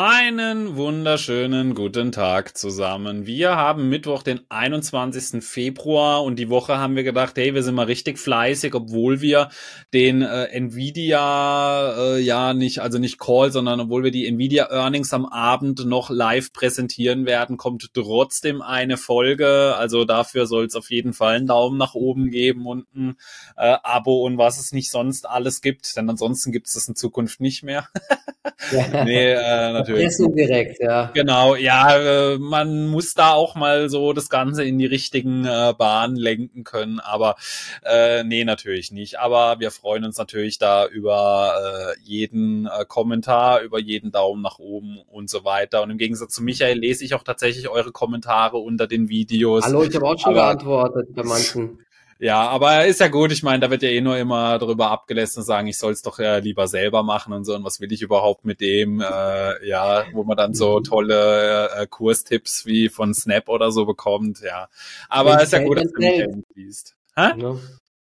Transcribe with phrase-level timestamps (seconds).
[0.00, 3.26] Einen wunderschönen guten Tag zusammen.
[3.26, 5.42] Wir haben Mittwoch, den 21.
[5.42, 9.48] Februar und die Woche haben wir gedacht, hey, wir sind mal richtig fleißig, obwohl wir
[9.92, 15.12] den äh, Nvidia äh, ja nicht, also nicht Call, sondern obwohl wir die Nvidia Earnings
[15.12, 19.74] am Abend noch live präsentieren werden, kommt trotzdem eine Folge.
[19.76, 23.16] Also dafür soll es auf jeden Fall einen Daumen nach oben geben und ein
[23.56, 26.94] äh, Abo und was es nicht sonst alles gibt, denn ansonsten gibt es das in
[26.94, 27.88] Zukunft nicht mehr.
[28.72, 30.16] Nee, äh, natürlich.
[30.16, 31.10] so direkt, ja.
[31.14, 35.74] Genau, ja, äh, man muss da auch mal so das Ganze in die richtigen äh,
[35.76, 37.36] Bahnen lenken können, aber
[37.84, 39.18] äh, nee, natürlich nicht.
[39.18, 41.54] Aber wir freuen uns natürlich da über
[41.96, 45.82] äh, jeden äh, Kommentar, über jeden Daumen nach oben und so weiter.
[45.82, 49.64] Und im Gegensatz zu Michael lese ich auch tatsächlich eure Kommentare unter den Videos.
[49.64, 51.78] Hallo, ich habe auch schon aber, geantwortet bei manchen.
[52.20, 53.30] Ja, aber ist ja gut.
[53.30, 56.02] Ich meine, da wird ja eh nur immer drüber abgelässt und sagen, ich soll es
[56.02, 57.54] doch ja lieber selber machen und so.
[57.54, 59.00] Und was will ich überhaupt mit dem?
[59.00, 60.84] Äh, ja, wo man dann so mhm.
[60.84, 64.40] tolle äh, Kurstipps wie von Snap oder so bekommt.
[64.40, 64.68] Ja,
[65.08, 66.96] aber Wenn's ist ja gut, dass du mich liest.
[67.14, 67.32] Hä?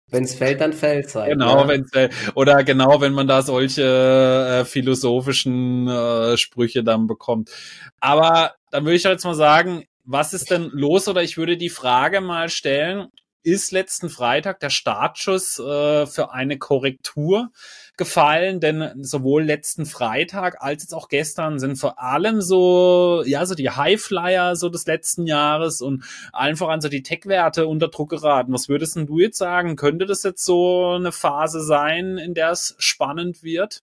[0.09, 1.31] Wenn es fällt, dann fällt halt.
[1.31, 1.67] Genau, ja.
[1.67, 2.13] wenn's fällt.
[2.33, 7.51] Oder genau, wenn man da solche äh, philosophischen äh, Sprüche dann bekommt.
[7.99, 11.07] Aber dann würde ich jetzt mal sagen, was ist denn los?
[11.07, 13.09] Oder ich würde die Frage mal stellen,
[13.47, 17.49] ist letzten Freitag der Startschuss äh, für eine Korrektur
[17.95, 23.55] gefallen, denn sowohl letzten Freitag als jetzt auch gestern sind vor allem so, ja, so
[23.55, 26.03] die Highflyer so des letzten Jahres und
[26.33, 28.51] einfach an so die Tech-Werte unter Druck geraten.
[28.51, 29.77] Was würdest denn du jetzt sagen?
[29.77, 33.81] Könnte das jetzt so eine Phase sein, in der es spannend wird?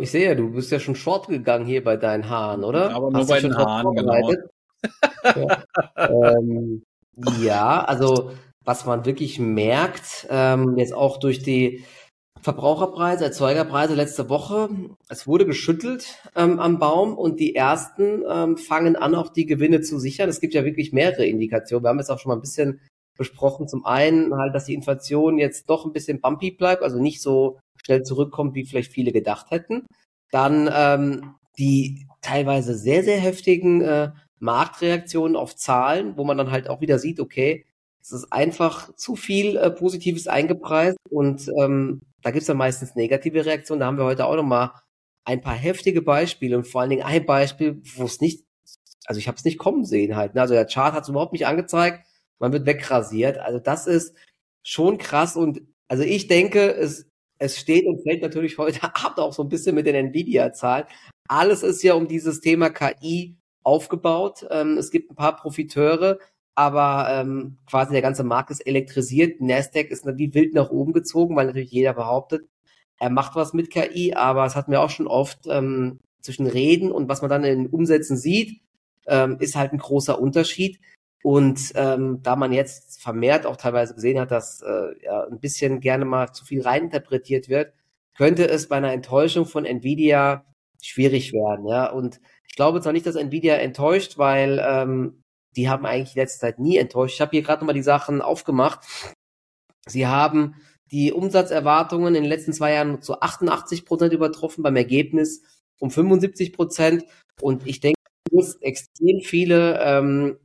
[0.00, 2.90] Ich sehe ja, du bist ja schon short gegangen hier bei deinen Haaren, oder?
[2.90, 4.32] Aber nur Hast bei den Haaren, genau.
[5.24, 5.64] ja.
[5.96, 6.82] ähm,
[7.16, 8.32] ja, also
[8.64, 11.84] was man wirklich merkt, ähm, jetzt auch durch die
[12.40, 14.68] Verbraucherpreise, Erzeugerpreise letzte Woche,
[15.08, 19.80] es wurde geschüttelt ähm, am Baum und die ersten ähm, fangen an, auch die Gewinne
[19.80, 20.28] zu sichern.
[20.28, 21.84] Es gibt ja wirklich mehrere Indikationen.
[21.84, 22.80] Wir haben jetzt auch schon mal ein bisschen
[23.16, 23.68] besprochen.
[23.68, 27.60] Zum einen halt, dass die Inflation jetzt doch ein bisschen bumpy bleibt, also nicht so
[27.84, 29.86] schnell zurückkommt, wie vielleicht viele gedacht hätten.
[30.32, 34.10] Dann ähm, die teilweise sehr, sehr heftigen äh,
[34.42, 37.64] Marktreaktionen auf Zahlen, wo man dann halt auch wieder sieht, okay,
[38.02, 43.46] es ist einfach zu viel äh, Positives eingepreist und ähm, da gibt's dann meistens negative
[43.46, 43.80] Reaktionen.
[43.80, 44.72] Da haben wir heute auch nochmal
[45.24, 48.44] ein paar heftige Beispiele und vor allen Dingen ein Beispiel, wo es nicht,
[49.06, 50.34] also ich habe es nicht kommen sehen halt.
[50.34, 50.40] Ne?
[50.40, 52.04] Also der Chart hat es überhaupt nicht angezeigt,
[52.40, 53.38] man wird wegrasiert.
[53.38, 54.16] Also das ist
[54.64, 57.08] schon krass und also ich denke, es,
[57.38, 60.86] es steht und fällt natürlich heute Abend auch so ein bisschen mit den Nvidia-Zahlen.
[61.28, 64.46] Alles ist ja um dieses Thema KI aufgebaut.
[64.50, 66.18] Ähm, es gibt ein paar Profiteure,
[66.54, 69.40] aber ähm, quasi der ganze Markt ist elektrisiert.
[69.40, 72.48] Nasdaq ist wie wild nach oben gezogen, weil natürlich jeder behauptet,
[72.98, 76.92] er macht was mit KI, aber es hat mir auch schon oft ähm, zwischen Reden
[76.92, 78.60] und was man dann in den Umsätzen sieht,
[79.06, 80.78] ähm, ist halt ein großer Unterschied.
[81.24, 85.80] Und ähm, da man jetzt vermehrt auch teilweise gesehen hat, dass äh, ja, ein bisschen
[85.80, 87.72] gerne mal zu viel reininterpretiert wird,
[88.16, 90.44] könnte es bei einer Enttäuschung von Nvidia
[90.82, 91.66] schwierig werden.
[91.66, 95.22] Ja, und ich glaube zwar nicht, dass Nvidia enttäuscht, weil ähm,
[95.56, 97.14] die haben eigentlich letzte Zeit nie enttäuscht.
[97.14, 98.80] Ich habe hier gerade nochmal die Sachen aufgemacht.
[99.86, 100.56] Sie haben
[100.90, 105.42] die Umsatzerwartungen in den letzten zwei Jahren zu 88 Prozent übertroffen, beim Ergebnis
[105.78, 107.04] um 75 Prozent.
[107.40, 107.98] Und ich denke,
[108.38, 110.38] es extrem viele ähm,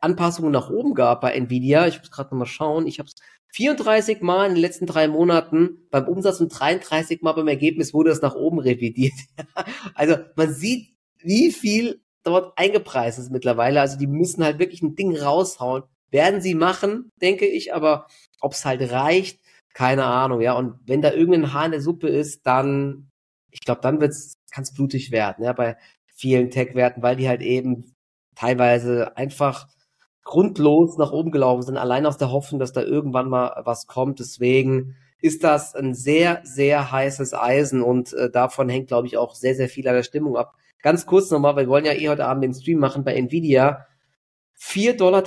[0.00, 1.86] Anpassungen nach oben gab bei Nvidia.
[1.86, 2.86] Ich muss gerade nochmal schauen.
[2.86, 3.14] Ich habe es
[3.52, 8.10] 34 Mal in den letzten drei Monaten beim Umsatz und 33 Mal beim Ergebnis wurde
[8.10, 9.14] es nach oben revidiert.
[9.94, 13.80] also man sieht, wie viel dort eingepreist ist mittlerweile.
[13.80, 15.84] Also die müssen halt wirklich ein Ding raushauen.
[16.10, 18.06] Werden sie machen, denke ich, aber
[18.40, 19.40] ob es halt reicht,
[19.74, 20.54] keine Ahnung, ja.
[20.54, 23.10] Und wenn da irgendein Haar in der Suppe ist, dann,
[23.50, 25.76] ich glaube, dann wird's, es blutig werden, ja, bei
[26.14, 27.94] vielen Tech-Werten, weil die halt eben
[28.36, 29.66] teilweise einfach
[30.22, 34.20] grundlos nach oben gelaufen sind, allein aus der Hoffnung, dass da irgendwann mal was kommt.
[34.20, 39.34] Deswegen ist das ein sehr, sehr heißes Eisen und äh, davon hängt, glaube ich, auch
[39.34, 40.54] sehr, sehr viel an der Stimmung ab.
[40.82, 43.86] Ganz kurz nochmal, wir wollen ja eh heute Abend den Stream machen bei Nvidia.
[44.58, 45.24] 4,63 Dollar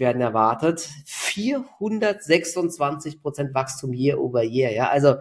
[0.00, 0.88] werden erwartet.
[1.06, 4.72] 426 Prozent Wachstum year over year.
[4.72, 5.16] Ja, also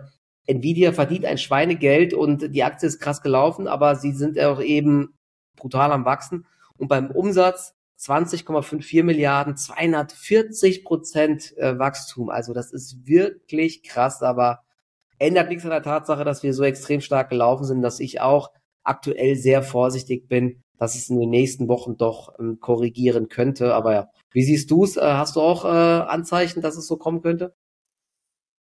[0.46, 5.14] Nvidia verdient ein Schweinegeld und die Aktie ist krass gelaufen, aber sie sind auch eben
[5.56, 6.46] brutal am Wachsen.
[6.82, 12.32] Und beim Umsatz 20,54 Milliarden, 240 Prozent äh, Wachstum.
[12.32, 14.64] Also das ist wirklich krass, aber
[15.20, 18.50] ändert nichts an der Tatsache, dass wir so extrem stark gelaufen sind, dass ich auch
[18.84, 23.76] aktuell sehr vorsichtig bin, dass es in den nächsten Wochen doch ähm, korrigieren könnte.
[23.76, 24.98] Aber ja, wie siehst du es?
[24.98, 27.54] Äh, hast du auch äh, Anzeichen, dass es so kommen könnte?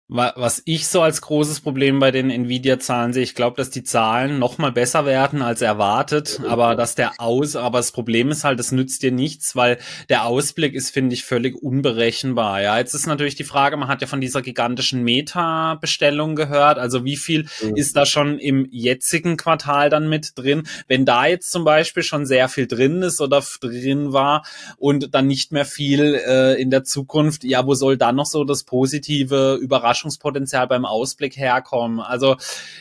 [0.10, 4.40] Was ich so als großes Problem bei den Nvidia-Zahlen sehe, ich glaube, dass die Zahlen
[4.40, 8.60] noch mal besser werden als erwartet, aber dass der Aus, aber das Problem ist halt,
[8.60, 9.78] es nützt dir nichts, weil
[10.10, 12.60] der Ausblick ist, finde ich, völlig unberechenbar.
[12.60, 17.06] Ja, jetzt ist natürlich die Frage, man hat ja von dieser gigantischen Meta-Bestellung gehört, also
[17.06, 17.76] wie viel mhm.
[17.76, 20.64] ist da schon im jetzigen Quartal dann mit drin?
[20.88, 24.44] Wenn da jetzt zum Beispiel schon sehr viel drin ist oder drin war
[24.78, 28.44] und dann nicht mehr viel äh, in der Zukunft, ja, wo soll dann noch so
[28.44, 32.00] das positive Überraschung Überraschungspotenzial beim Ausblick herkommen.
[32.00, 32.38] Also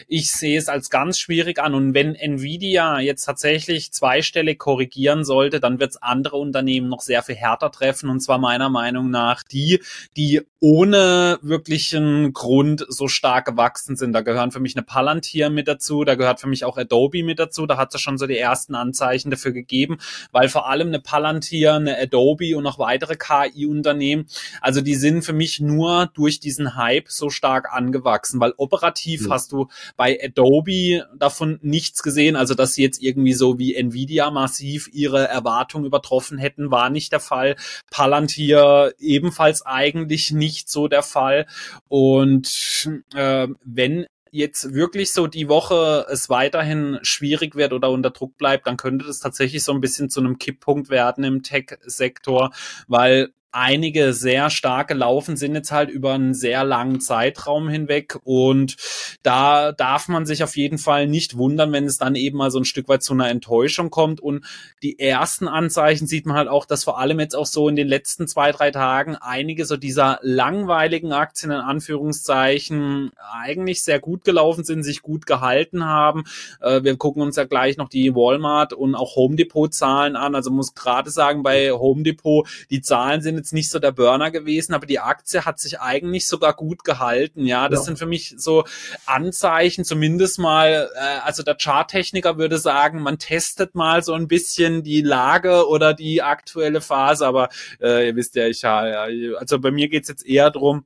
[0.06, 1.74] ich sehe es als ganz schwierig an.
[1.74, 7.22] Und wenn Nvidia jetzt tatsächlich zweistellig korrigieren sollte, dann wird es andere Unternehmen noch sehr
[7.22, 8.10] viel härter treffen.
[8.10, 9.80] Und zwar meiner Meinung nach die,
[10.16, 14.12] die ohne wirklichen Grund so stark gewachsen sind.
[14.12, 17.38] Da gehören für mich eine Palantir mit dazu, da gehört für mich auch Adobe mit
[17.38, 17.66] dazu.
[17.66, 19.98] Da hat es schon so die ersten Anzeichen dafür gegeben,
[20.32, 24.26] weil vor allem eine Palantir, eine Adobe und noch weitere KI-Unternehmen,
[24.60, 29.32] also die sind für mich nur durch diesen Hype so stark angewachsen, weil operativ mhm.
[29.32, 32.36] hast du bei Adobe davon nichts gesehen.
[32.36, 37.12] Also, dass sie jetzt irgendwie so wie Nvidia massiv ihre Erwartungen übertroffen hätten, war nicht
[37.12, 37.56] der Fall.
[37.90, 41.46] Palantir ebenfalls eigentlich nicht so der Fall.
[41.88, 48.36] Und äh, wenn jetzt wirklich so die Woche es weiterhin schwierig wird oder unter Druck
[48.36, 52.52] bleibt, dann könnte das tatsächlich so ein bisschen zu einem Kipppunkt werden im Tech-Sektor,
[52.86, 58.18] weil einige sehr stark gelaufen sind jetzt halt über einen sehr langen Zeitraum hinweg.
[58.24, 58.76] Und
[59.22, 62.58] da darf man sich auf jeden Fall nicht wundern, wenn es dann eben mal so
[62.58, 64.20] ein Stück weit zu einer Enttäuschung kommt.
[64.20, 64.44] Und
[64.82, 67.88] die ersten Anzeichen sieht man halt auch, dass vor allem jetzt auch so in den
[67.88, 74.64] letzten zwei, drei Tagen einige so dieser langweiligen Aktien in Anführungszeichen eigentlich sehr gut gelaufen
[74.64, 76.24] sind, sich gut gehalten haben.
[76.60, 80.34] Äh, wir gucken uns ja gleich noch die Walmart und auch Home Depot Zahlen an,
[80.34, 84.30] also muss gerade sagen, bei Home Depot, die Zahlen sind jetzt nicht so der Burner
[84.30, 87.46] gewesen, aber die Aktie hat sich eigentlich sogar gut gehalten.
[87.46, 87.84] Ja, das ja.
[87.86, 88.64] sind für mich so
[89.06, 94.82] Anzeichen, zumindest mal, äh, also der Charttechniker würde sagen, man testet mal so ein bisschen
[94.82, 97.48] die Lage oder die aktuelle Phase, aber
[97.80, 99.06] äh, ihr wisst ja, ich ja,
[99.38, 100.84] also bei mir geht's jetzt eher drum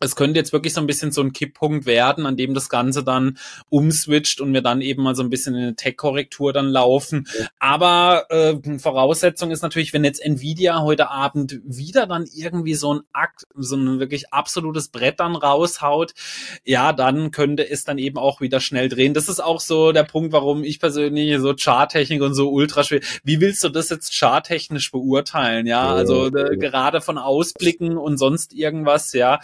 [0.00, 3.02] es könnte jetzt wirklich so ein bisschen so ein Kipppunkt werden, an dem das Ganze
[3.02, 7.26] dann umswitcht und wir dann eben mal so ein bisschen in eine Tech-Korrektur dann laufen.
[7.58, 13.00] Aber äh, Voraussetzung ist natürlich, wenn jetzt Nvidia heute Abend wieder dann irgendwie so ein
[13.12, 16.14] Akt, so ein wirklich absolutes Brett dann raushaut,
[16.64, 19.14] ja, dann könnte es dann eben auch wieder schnell drehen.
[19.14, 23.00] Das ist auch so der Punkt, warum ich persönlich so Charttechnik und so ultra schwer.
[23.24, 25.66] Wie willst du das jetzt charttechnisch beurteilen?
[25.66, 29.40] Ja, also äh, gerade von Ausblicken und sonst irgendwas, ja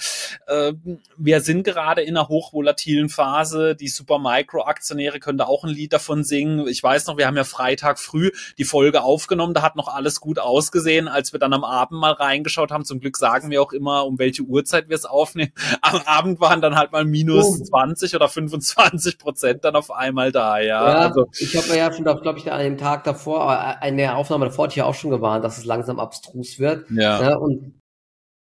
[1.17, 3.75] wir sind gerade in einer hochvolatilen Phase.
[3.75, 6.67] Die Supermicro-Aktionäre können da auch ein Lied davon singen.
[6.69, 9.55] Ich weiß noch, wir haben ja Freitag früh die Folge aufgenommen.
[9.55, 11.08] Da hat noch alles gut ausgesehen.
[11.08, 14.19] Als wir dann am Abend mal reingeschaut haben, zum Glück sagen wir auch immer, um
[14.19, 15.52] welche Uhrzeit wir es aufnehmen.
[15.81, 17.64] Am Abend waren dann halt mal minus oh.
[17.64, 20.58] 20 oder 25 Prozent dann auf einmal da.
[20.58, 24.17] Ja, ja also, ich habe ja schon, glaube ich, an dem Tag davor, in der
[24.17, 26.90] Aufnahme davor hatte ich ja auch schon gewarnt, dass es langsam abstrus wird.
[26.90, 27.23] Ja.
[27.23, 27.75] ja und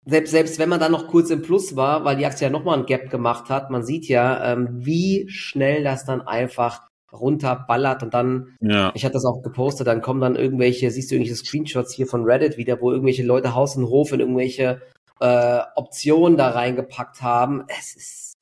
[0.05, 2.77] selbst, selbst wenn man dann noch kurz im Plus war, weil die Aktie ja nochmal
[2.77, 8.13] ein Gap gemacht hat, man sieht ja, ähm, wie schnell das dann einfach runterballert und
[8.13, 8.91] dann, ja.
[8.93, 12.23] ich hatte das auch gepostet, dann kommen dann irgendwelche, siehst du irgendwelche Screenshots hier von
[12.23, 14.81] Reddit wieder, wo irgendwelche Leute Haus und Hof in irgendwelche
[15.21, 17.63] äh, Optionen da reingepackt haben.
[17.67, 18.35] Es ist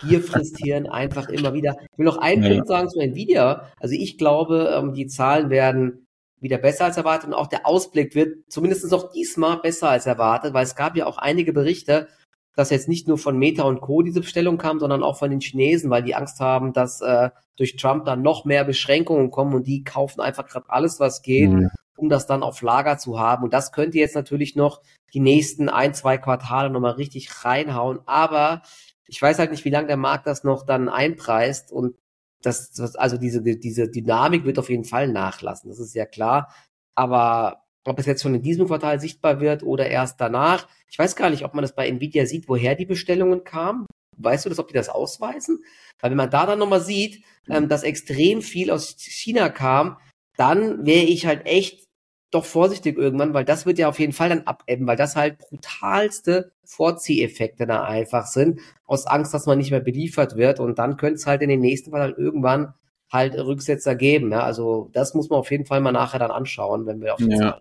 [0.00, 1.76] hier frisst Hirn einfach immer wieder.
[1.92, 2.50] Ich will noch einen ja.
[2.50, 3.66] Punkt sagen zu Nvidia.
[3.80, 6.06] Also ich glaube, ähm, die Zahlen werden
[6.40, 10.54] wieder besser als erwartet und auch der Ausblick wird zumindest auch diesmal besser als erwartet,
[10.54, 12.08] weil es gab ja auch einige Berichte,
[12.56, 14.02] dass jetzt nicht nur von Meta und Co.
[14.02, 17.76] diese Bestellung kam, sondern auch von den Chinesen, weil die Angst haben, dass äh, durch
[17.76, 21.70] Trump dann noch mehr Beschränkungen kommen und die kaufen einfach gerade alles, was geht, mhm.
[21.96, 23.44] um das dann auf Lager zu haben.
[23.44, 24.80] Und das könnte jetzt natürlich noch
[25.12, 28.00] die nächsten ein, zwei Quartale nochmal richtig reinhauen.
[28.06, 28.62] Aber
[29.06, 31.94] ich weiß halt nicht, wie lange der Markt das noch dann einpreist und
[32.42, 36.54] das, also diese, diese Dynamik wird auf jeden Fall nachlassen, das ist ja klar.
[36.94, 41.16] Aber ob es jetzt schon in diesem Quartal sichtbar wird oder erst danach, ich weiß
[41.16, 43.86] gar nicht, ob man das bei Nvidia sieht, woher die Bestellungen kamen.
[44.16, 45.64] Weißt du das, ob die das ausweisen?
[46.00, 49.98] Weil wenn man da dann nochmal sieht, ähm, dass extrem viel aus China kam,
[50.36, 51.89] dann wäre ich halt echt
[52.30, 55.38] doch vorsichtig irgendwann, weil das wird ja auf jeden Fall dann abebben, weil das halt
[55.38, 60.96] brutalste Vorzieheffekte da einfach sind, aus Angst, dass man nicht mehr beliefert wird und dann
[60.96, 62.74] könnte es halt in den nächsten Fall halt irgendwann
[63.10, 64.30] halt Rücksetzer geben.
[64.30, 64.44] Ja?
[64.44, 67.60] Also das muss man auf jeden Fall mal nachher dann anschauen, wenn wir auf ja.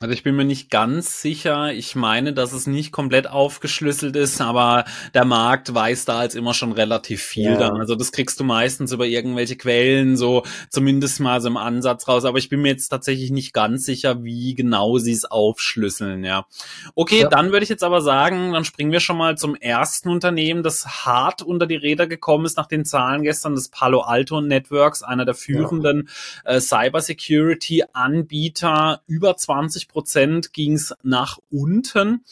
[0.00, 1.72] Also ich bin mir nicht ganz sicher.
[1.72, 6.54] Ich meine, dass es nicht komplett aufgeschlüsselt ist, aber der Markt weiß da als immer
[6.54, 7.56] schon relativ viel ja.
[7.56, 7.80] dann.
[7.80, 12.24] Also das kriegst du meistens über irgendwelche Quellen, so zumindest mal so im Ansatz raus.
[12.24, 16.46] Aber ich bin mir jetzt tatsächlich nicht ganz sicher, wie genau sie es aufschlüsseln, ja.
[16.94, 17.28] Okay, ja.
[17.28, 21.06] dann würde ich jetzt aber sagen, dann springen wir schon mal zum ersten Unternehmen, das
[21.06, 25.24] hart unter die Räder gekommen ist nach den Zahlen gestern, das Palo Alto Networks, einer
[25.24, 26.08] der führenden
[26.46, 26.52] ja.
[26.52, 32.24] äh, Cybersecurity-Anbieter, über 20 Prozent ging es nach unten.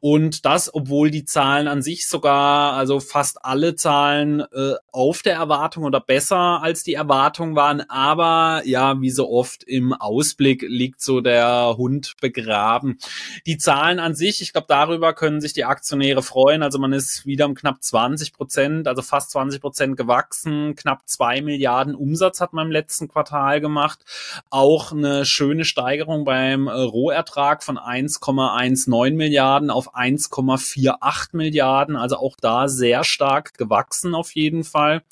[0.00, 5.34] Und das, obwohl die Zahlen an sich sogar, also fast alle Zahlen äh, auf der
[5.34, 7.80] Erwartung oder besser als die Erwartung waren.
[7.88, 12.98] Aber ja, wie so oft im Ausblick liegt so der Hund begraben.
[13.46, 16.62] Die Zahlen an sich, ich glaube, darüber können sich die Aktionäre freuen.
[16.62, 20.76] Also man ist wieder um knapp 20 Prozent, also fast 20 Prozent gewachsen.
[20.76, 24.04] Knapp zwei Milliarden Umsatz hat man im letzten Quartal gemacht.
[24.48, 32.36] Auch eine schöne Steigerung beim äh, Rohertrag von 1,19 Milliarden auf 1,48 Milliarden, also auch
[32.40, 35.02] da sehr stark gewachsen auf jeden Fall.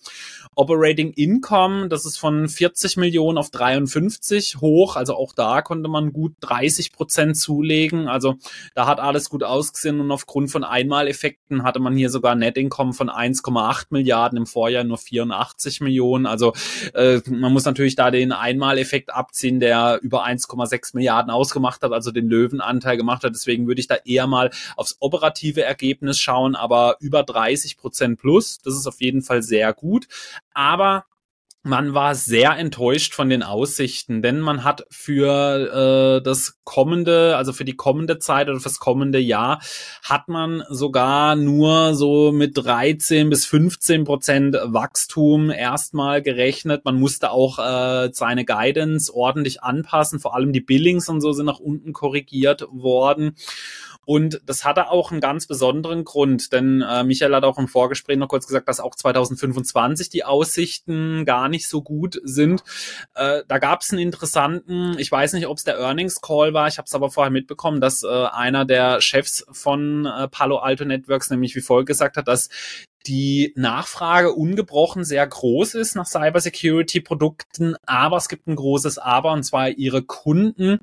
[0.54, 6.14] Operating Income, das ist von 40 Millionen auf 53 hoch, also auch da konnte man
[6.14, 8.36] gut 30 Prozent zulegen, also
[8.74, 12.94] da hat alles gut ausgesehen und aufgrund von Einmaleffekten hatte man hier sogar Net Income
[12.94, 16.54] von 1,8 Milliarden, im Vorjahr nur 84 Millionen, also
[16.94, 22.10] äh, man muss natürlich da den Einmaleffekt abziehen, der über 1,6 Milliarden ausgemacht hat, also
[22.12, 26.96] den Löwenanteil gemacht hat, deswegen würde ich da eher mal aufs operative Ergebnis schauen, aber
[27.00, 30.08] über 30 Prozent plus, das ist auf jeden Fall sehr gut.
[30.54, 31.04] Aber
[31.66, 37.52] man war sehr enttäuscht von den Aussichten, denn man hat für äh, das kommende, also
[37.52, 39.60] für die kommende Zeit oder fürs kommende Jahr,
[40.02, 46.84] hat man sogar nur so mit 13 bis 15 Prozent Wachstum erstmal gerechnet.
[46.84, 51.46] Man musste auch äh, seine Guidance ordentlich anpassen, vor allem die Billings und so sind
[51.46, 53.34] nach unten korrigiert worden.
[54.06, 58.16] Und das hatte auch einen ganz besonderen Grund, denn äh, Michael hat auch im Vorgespräch
[58.16, 62.62] noch kurz gesagt, dass auch 2025 die Aussichten gar nicht so gut sind.
[63.16, 66.68] Äh, da gab es einen interessanten, ich weiß nicht, ob es der Earnings Call war,
[66.68, 70.84] ich habe es aber vorher mitbekommen, dass äh, einer der Chefs von äh, Palo Alto
[70.84, 72.48] Networks nämlich wie folgt gesagt hat, dass
[73.06, 79.44] die Nachfrage ungebrochen sehr groß ist nach Cybersecurity-Produkten, aber es gibt ein großes Aber, und
[79.44, 80.78] zwar ihre Kunden,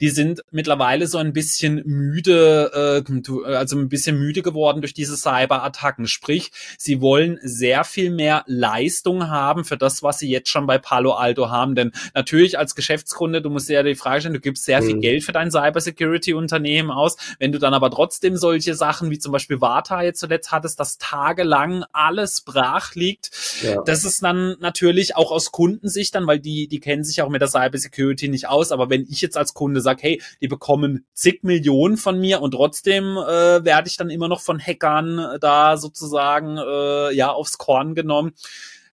[0.00, 5.16] die sind mittlerweile so ein bisschen müde, äh, also ein bisschen müde geworden durch diese
[5.16, 6.06] Cyberattacken.
[6.06, 10.78] Sprich, sie wollen sehr viel mehr Leistung haben für das, was sie jetzt schon bei
[10.78, 11.74] Palo Alto haben.
[11.74, 14.86] Denn natürlich als Geschäftskunde, du musst dir ja die Frage stellen, du gibst sehr mhm.
[14.86, 17.16] viel Geld für dein Cybersecurity-Unternehmen aus.
[17.38, 20.98] Wenn du dann aber trotzdem solche Sachen wie zum Beispiel Vata jetzt zuletzt hattest, das
[20.98, 23.30] tagelang lang alles brach liegt.
[23.62, 23.82] Ja.
[23.84, 27.40] Das ist dann natürlich auch aus Kundensicht dann, weil die, die kennen sich auch mit
[27.40, 28.72] der Cybersecurity nicht aus.
[28.72, 32.52] Aber wenn ich jetzt als Kunde sage, hey, die bekommen zig Millionen von mir und
[32.52, 37.94] trotzdem äh, werde ich dann immer noch von Hackern da sozusagen äh, ja aufs Korn
[37.94, 38.32] genommen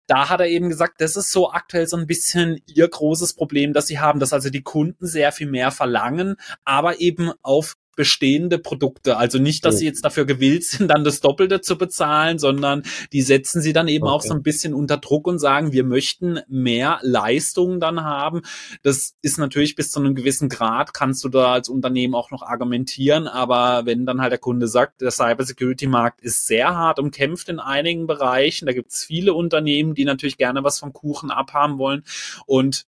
[0.08, 3.72] da hat er eben gesagt, das ist so aktuell so ein bisschen ihr großes Problem,
[3.72, 6.36] dass sie haben, dass also die Kunden sehr viel mehr verlangen,
[6.66, 9.18] aber eben auf bestehende Produkte.
[9.18, 13.22] Also nicht, dass sie jetzt dafür gewillt sind, dann das Doppelte zu bezahlen, sondern die
[13.22, 14.14] setzen sie dann eben okay.
[14.14, 18.42] auch so ein bisschen unter Druck und sagen, wir möchten mehr Leistungen dann haben.
[18.84, 22.44] Das ist natürlich bis zu einem gewissen Grad, kannst du da als Unternehmen auch noch
[22.44, 27.60] argumentieren, aber wenn dann halt der Kunde sagt, der Cybersecurity-Markt ist sehr hart umkämpft in
[27.60, 32.04] einigen Bereichen, da gibt es viele Unternehmen, die natürlich gerne was vom Kuchen abhaben wollen
[32.46, 32.86] und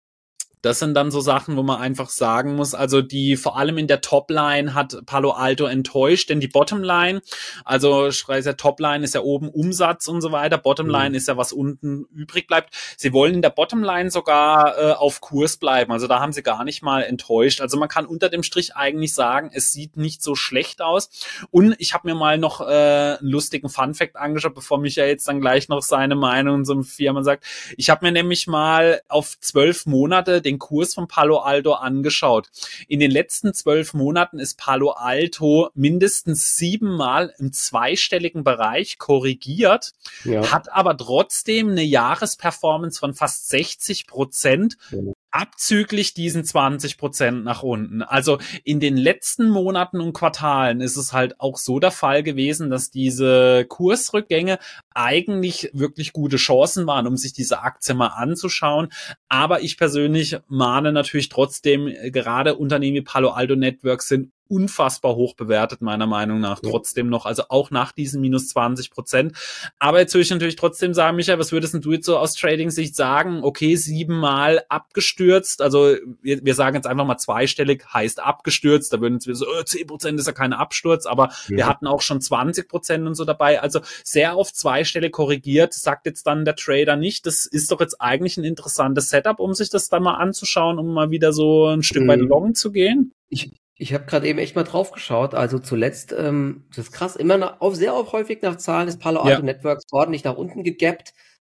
[0.63, 3.87] das sind dann so Sachen, wo man einfach sagen muss, also die vor allem in
[3.87, 7.21] der Topline hat Palo Alto enttäuscht, denn die Bottomline,
[7.65, 11.15] also ich weiß ja, Topline ist ja oben Umsatz und so weiter, Bottomline mhm.
[11.15, 12.73] ist ja was unten übrig bleibt.
[12.97, 16.63] Sie wollen in der Bottomline sogar äh, auf Kurs bleiben, also da haben sie gar
[16.63, 17.59] nicht mal enttäuscht.
[17.59, 21.09] Also man kann unter dem Strich eigentlich sagen, es sieht nicht so schlecht aus.
[21.51, 25.27] Und ich habe mir mal noch äh, einen lustigen Fun Fact angeschaut, bevor Michael jetzt
[25.27, 27.43] dann gleich noch seine Meinung zum Firma sagt.
[27.75, 32.49] Ich habe mir nämlich mal auf zwölf Monate den den Kurs von Palo Alto angeschaut.
[32.87, 39.93] In den letzten zwölf Monaten ist Palo Alto mindestens siebenmal im zweistelligen Bereich korrigiert,
[40.23, 40.51] ja.
[40.51, 44.77] hat aber trotzdem eine Jahresperformance von fast 60 Prozent.
[44.89, 48.03] Genau abzüglich diesen 20 Prozent nach unten.
[48.03, 52.69] Also in den letzten Monaten und Quartalen ist es halt auch so der Fall gewesen,
[52.69, 54.59] dass diese Kursrückgänge
[54.93, 58.89] eigentlich wirklich gute Chancen waren, um sich diese Aktie mal anzuschauen.
[59.27, 65.15] Aber ich persönlich mahne natürlich trotzdem, äh, gerade Unternehmen wie Palo Alto Networks sind unfassbar
[65.15, 66.69] hoch bewertet, meiner Meinung nach, ja.
[66.69, 69.37] trotzdem noch, also auch nach diesen minus 20 Prozent.
[69.79, 72.95] Aber jetzt würde ich natürlich trotzdem sagen, Michael, was würdest du jetzt so aus Trading-Sicht
[72.95, 73.43] sagen?
[73.43, 79.19] Okay, siebenmal abgestürzt, also wir, wir sagen jetzt einfach mal zweistellig, heißt abgestürzt, da würden
[79.25, 81.57] wir so, oh, 10 Prozent ist ja kein Absturz, aber ja.
[81.57, 85.73] wir hatten auch schon 20 Prozent und so dabei, also sehr auf zwei Stelle korrigiert,
[85.73, 89.53] sagt jetzt dann der Trader nicht, das ist doch jetzt eigentlich ein interessantes Setup, um
[89.53, 92.07] sich das dann mal anzuschauen, um mal wieder so ein Stück mhm.
[92.07, 93.13] weit long zu gehen.
[93.29, 95.33] Ich, ich habe gerade eben echt mal drauf geschaut.
[95.33, 98.97] Also zuletzt, ähm, das ist krass, immer nach, auf, sehr auf häufig nach Zahlen des
[98.97, 99.45] Palo Alto ja.
[99.45, 101.13] Networks ordentlich nach unten gegappt.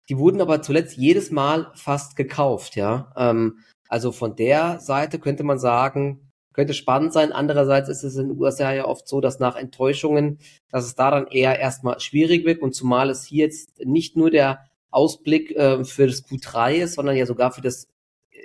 [0.09, 3.13] Die wurden aber zuletzt jedes Mal fast gekauft, ja.
[3.17, 7.33] Ähm, also von der Seite könnte man sagen, könnte spannend sein.
[7.33, 10.39] Andererseits ist es in den USA ja oft so, dass nach Enttäuschungen,
[10.71, 14.31] dass es da dann eher erstmal schwierig wird und zumal es hier jetzt nicht nur
[14.31, 17.89] der Ausblick äh, für das Q3 ist, sondern ja sogar für das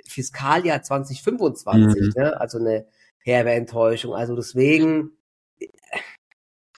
[0.06, 2.12] Fiskaljahr 2025, mhm.
[2.16, 2.40] ne?
[2.40, 2.86] also eine
[3.30, 4.14] herbe Enttäuschung.
[4.14, 5.12] Also deswegen,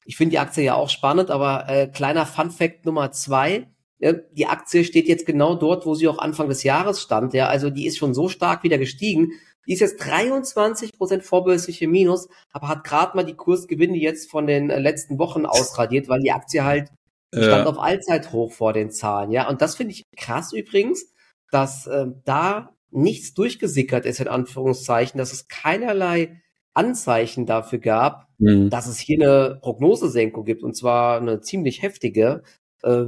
[0.05, 3.69] ich finde die Aktie ja auch spannend, aber äh, kleiner Fun Fact Nummer zwei.
[3.99, 7.35] Ja, die Aktie steht jetzt genau dort, wo sie auch Anfang des Jahres stand.
[7.35, 9.33] Ja, also die ist schon so stark wieder gestiegen.
[9.67, 14.47] Die ist jetzt 23 Prozent vorbörsliche Minus, aber hat gerade mal die Kursgewinne jetzt von
[14.47, 16.91] den äh, letzten Wochen ausradiert, weil die Aktie halt
[17.33, 17.45] ja.
[17.45, 19.31] stand auf Allzeithoch vor den Zahlen.
[19.31, 21.13] Ja, und das finde ich krass übrigens,
[21.51, 26.41] dass äh, da nichts durchgesickert ist, in Anführungszeichen, dass es keinerlei
[26.75, 28.71] Anzeichen dafür gab, mhm.
[28.71, 32.43] dass es hier eine Prognosesenkung gibt, und zwar eine ziemlich heftige,
[32.83, 33.05] äh,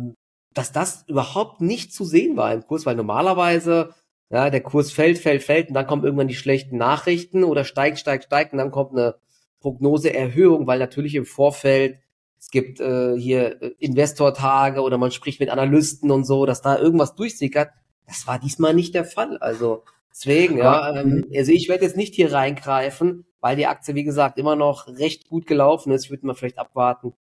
[0.52, 3.94] dass das überhaupt nicht zu sehen war im Kurs, weil normalerweise,
[4.30, 7.98] ja, der Kurs fällt, fällt, fällt, und dann kommen irgendwann die schlechten Nachrichten oder steigt,
[7.98, 9.16] steigt, steigt, und dann kommt eine
[9.60, 11.98] Prognoseerhöhung, weil natürlich im Vorfeld
[12.44, 16.78] es gibt äh, hier äh, Investortage oder man spricht mit Analysten und so, dass da
[16.78, 17.70] irgendwas durchsickert.
[18.06, 19.38] Das war diesmal nicht der Fall.
[19.38, 24.04] Also deswegen, ja, ähm, also ich werde jetzt nicht hier reingreifen, weil die Aktie, wie
[24.04, 26.04] gesagt, immer noch recht gut gelaufen ist.
[26.04, 27.14] Ich würde mal vielleicht abwarten,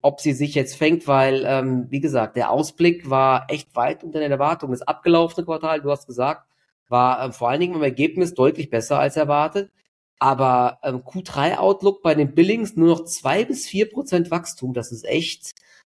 [0.00, 4.20] ob sie sich jetzt fängt, weil, ähm, wie gesagt, der Ausblick war echt weit unter
[4.20, 4.72] den Erwartungen.
[4.72, 6.46] Das abgelaufene Quartal, du hast gesagt,
[6.88, 9.70] war ähm, vor allen Dingen im Ergebnis deutlich besser als erwartet.
[10.18, 14.72] Aber ähm, Q3-Outlook bei den Billings nur noch zwei bis vier Prozent Wachstum.
[14.72, 15.52] Das ist echt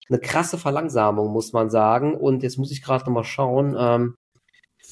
[0.10, 2.16] eine krasse Verlangsamung, muss man sagen.
[2.16, 3.76] Und jetzt muss ich gerade nochmal schauen.
[3.78, 4.16] Ähm,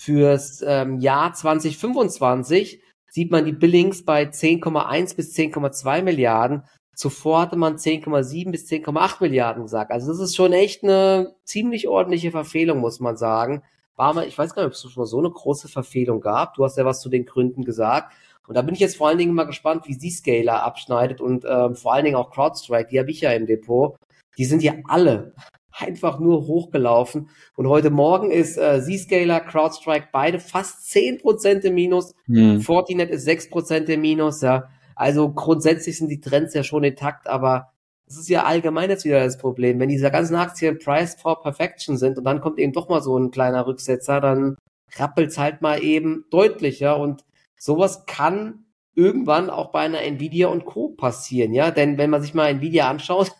[0.03, 6.63] Fürs ähm, Jahr 2025 sieht man die Billings bei 10,1 bis 10,2 Milliarden.
[6.93, 9.91] Zuvor hatte man 10,7 bis 10,8 Milliarden gesagt.
[9.91, 13.63] Also das ist schon echt eine ziemlich ordentliche Verfehlung, muss man sagen.
[13.95, 16.55] War mal, ich weiß gar nicht, ob es schon mal so eine große Verfehlung gab.
[16.55, 18.11] Du hast ja was zu den Gründen gesagt.
[18.45, 21.75] Und da bin ich jetzt vor allen Dingen mal gespannt, wie Z-Scaler abschneidet und ähm,
[21.75, 23.95] vor allen Dingen auch CrowdStrike, die habe ich ja im Depot.
[24.37, 25.33] Die sind ja alle
[25.75, 27.29] einfach nur hochgelaufen.
[27.55, 32.13] Und heute Morgen ist äh, Zscaler, CrowdStrike beide fast zehn Prozent im Minus.
[32.25, 32.61] Hm.
[32.61, 34.41] Fortinet ist sechs Prozent im Minus.
[34.41, 34.69] Ja.
[34.95, 37.73] Also grundsätzlich sind die Trends ja schon intakt, aber
[38.05, 39.79] das ist ja allgemein jetzt wieder das Problem.
[39.79, 43.17] Wenn diese ganzen Aktien priced for perfection sind und dann kommt eben doch mal so
[43.17, 44.57] ein kleiner Rücksetzer, dann
[44.97, 47.25] rappelt's halt mal eben deutlicher und
[47.57, 50.89] sowas kann irgendwann auch bei einer Nvidia und Co.
[50.89, 53.31] passieren, ja, denn wenn man sich mal Nvidia anschaut,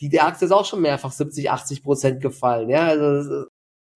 [0.00, 2.68] die, die Aktie ist auch schon mehrfach 70, 80 Prozent gefallen.
[2.68, 3.46] Ja, also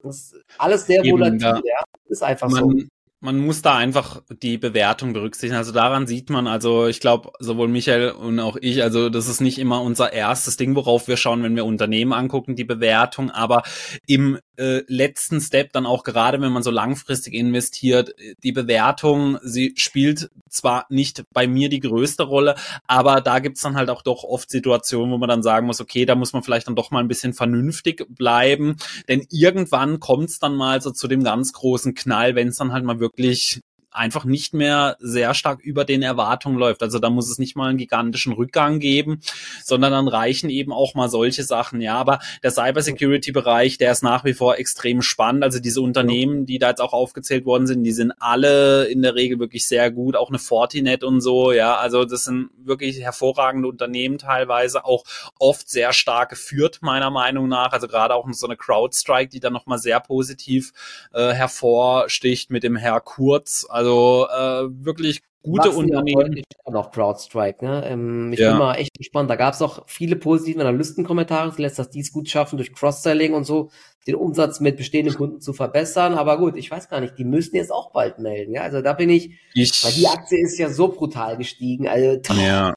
[0.02, 1.40] das ist alles sehr volatil.
[1.40, 1.56] Ja.
[1.64, 1.78] ja.
[2.06, 2.86] Ist einfach man, so
[3.26, 5.56] man muss da einfach die Bewertung berücksichtigen.
[5.56, 9.40] Also daran sieht man, also ich glaube, sowohl Michael und auch ich, also das ist
[9.40, 13.64] nicht immer unser erstes Ding, worauf wir schauen, wenn wir Unternehmen angucken, die Bewertung, aber
[14.06, 19.74] im äh, letzten Step dann auch gerade, wenn man so langfristig investiert, die Bewertung, sie
[19.76, 22.54] spielt zwar nicht bei mir die größte Rolle,
[22.86, 26.06] aber da gibt's dann halt auch doch oft Situationen, wo man dann sagen muss, okay,
[26.06, 28.76] da muss man vielleicht dann doch mal ein bisschen vernünftig bleiben,
[29.08, 32.84] denn irgendwann kommt's dann mal so zu dem ganz großen Knall, wenn es dann halt
[32.84, 33.60] mal wirklich wirklich
[33.96, 36.82] einfach nicht mehr sehr stark über den Erwartungen läuft.
[36.82, 39.20] Also da muss es nicht mal einen gigantischen Rückgang geben,
[39.64, 41.80] sondern dann reichen eben auch mal solche Sachen.
[41.80, 45.42] Ja, aber der Cybersecurity-Bereich, der ist nach wie vor extrem spannend.
[45.42, 49.14] Also diese Unternehmen, die da jetzt auch aufgezählt worden sind, die sind alle in der
[49.14, 50.16] Regel wirklich sehr gut.
[50.16, 51.52] Auch eine Fortinet und so.
[51.52, 55.04] Ja, also das sind wirklich hervorragende Unternehmen teilweise, auch
[55.38, 57.72] oft sehr stark geführt, meiner Meinung nach.
[57.72, 60.72] Also gerade auch so eine CrowdStrike, die dann nochmal sehr positiv
[61.14, 63.66] äh, hervorsticht mit dem Herr Kurz.
[63.68, 66.42] Also also äh, wirklich gute Unternehmen.
[66.68, 67.84] Noch CrowdStrike, ne?
[67.86, 68.50] Ähm, ich ja.
[68.50, 69.30] bin mal echt gespannt.
[69.30, 73.32] Da gab es auch viele positive Analystenkommentare, lässt dass die es gut schaffen, durch Cross-Selling
[73.32, 73.70] und so
[74.06, 76.14] den Umsatz mit bestehenden Kunden zu verbessern.
[76.14, 78.52] Aber gut, ich weiß gar nicht, die müssen jetzt auch bald melden.
[78.52, 81.88] Ja, also da bin ich, ich weil die Aktie ist ja so brutal gestiegen.
[81.88, 82.74] Also, ja.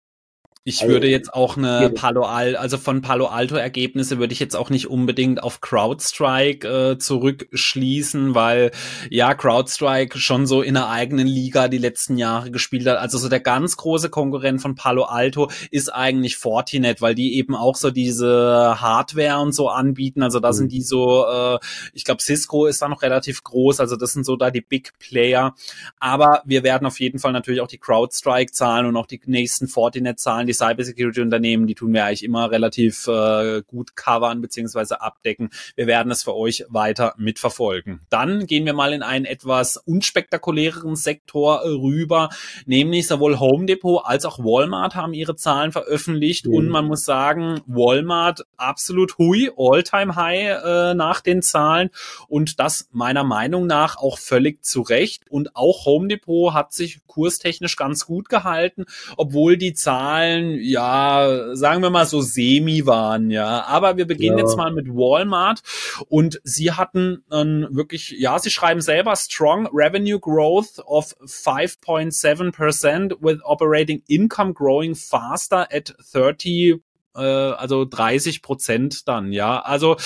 [0.65, 4.57] Ich würde jetzt auch eine Palo Alto, also von Palo Alto Ergebnisse würde ich jetzt
[4.57, 8.71] auch nicht unbedingt auf CrowdStrike äh, zurückschließen, weil
[9.09, 12.97] ja CrowdStrike schon so in der eigenen Liga die letzten Jahre gespielt hat.
[12.97, 17.55] Also so der ganz große Konkurrent von Palo Alto ist eigentlich Fortinet, weil die eben
[17.55, 20.23] auch so diese Hardware und so anbieten.
[20.23, 20.53] Also da mhm.
[20.53, 21.59] sind die so, äh,
[21.93, 23.79] ich glaube Cisco ist da noch relativ groß.
[23.79, 25.55] Also das sind so da die Big Player.
[26.01, 30.48] Aber wir werden auf jeden Fall natürlich auch die CrowdStrike-Zahlen und auch die nächsten Fortinet-Zahlen
[30.49, 35.49] die Cybersecurity-Unternehmen, die tun wir eigentlich immer relativ äh, gut covern beziehungsweise abdecken.
[35.75, 38.01] Wir werden es für euch weiter mitverfolgen.
[38.09, 42.29] Dann gehen wir mal in einen etwas unspektakuläreren Sektor rüber,
[42.65, 46.53] nämlich sowohl Home Depot als auch Walmart haben ihre Zahlen veröffentlicht mhm.
[46.53, 51.89] und man muss sagen, Walmart absolut hui, All-Time High äh, nach den Zahlen
[52.27, 56.99] und das meiner Meinung nach auch völlig zu Recht und auch Home Depot hat sich
[57.05, 58.85] kurstechnisch ganz gut gehalten,
[59.17, 63.65] obwohl die Zahlen Zahlen, ja, sagen wir mal so semi waren, ja.
[63.65, 64.43] Aber wir beginnen ja.
[64.43, 65.61] jetzt mal mit Walmart
[66.07, 73.39] und sie hatten ähm, wirklich, ja, sie schreiben selber strong revenue growth of 5.7% with
[73.43, 76.81] operating income growing faster at 30
[77.19, 79.59] äh, also 30 Prozent dann, ja.
[79.59, 79.97] Also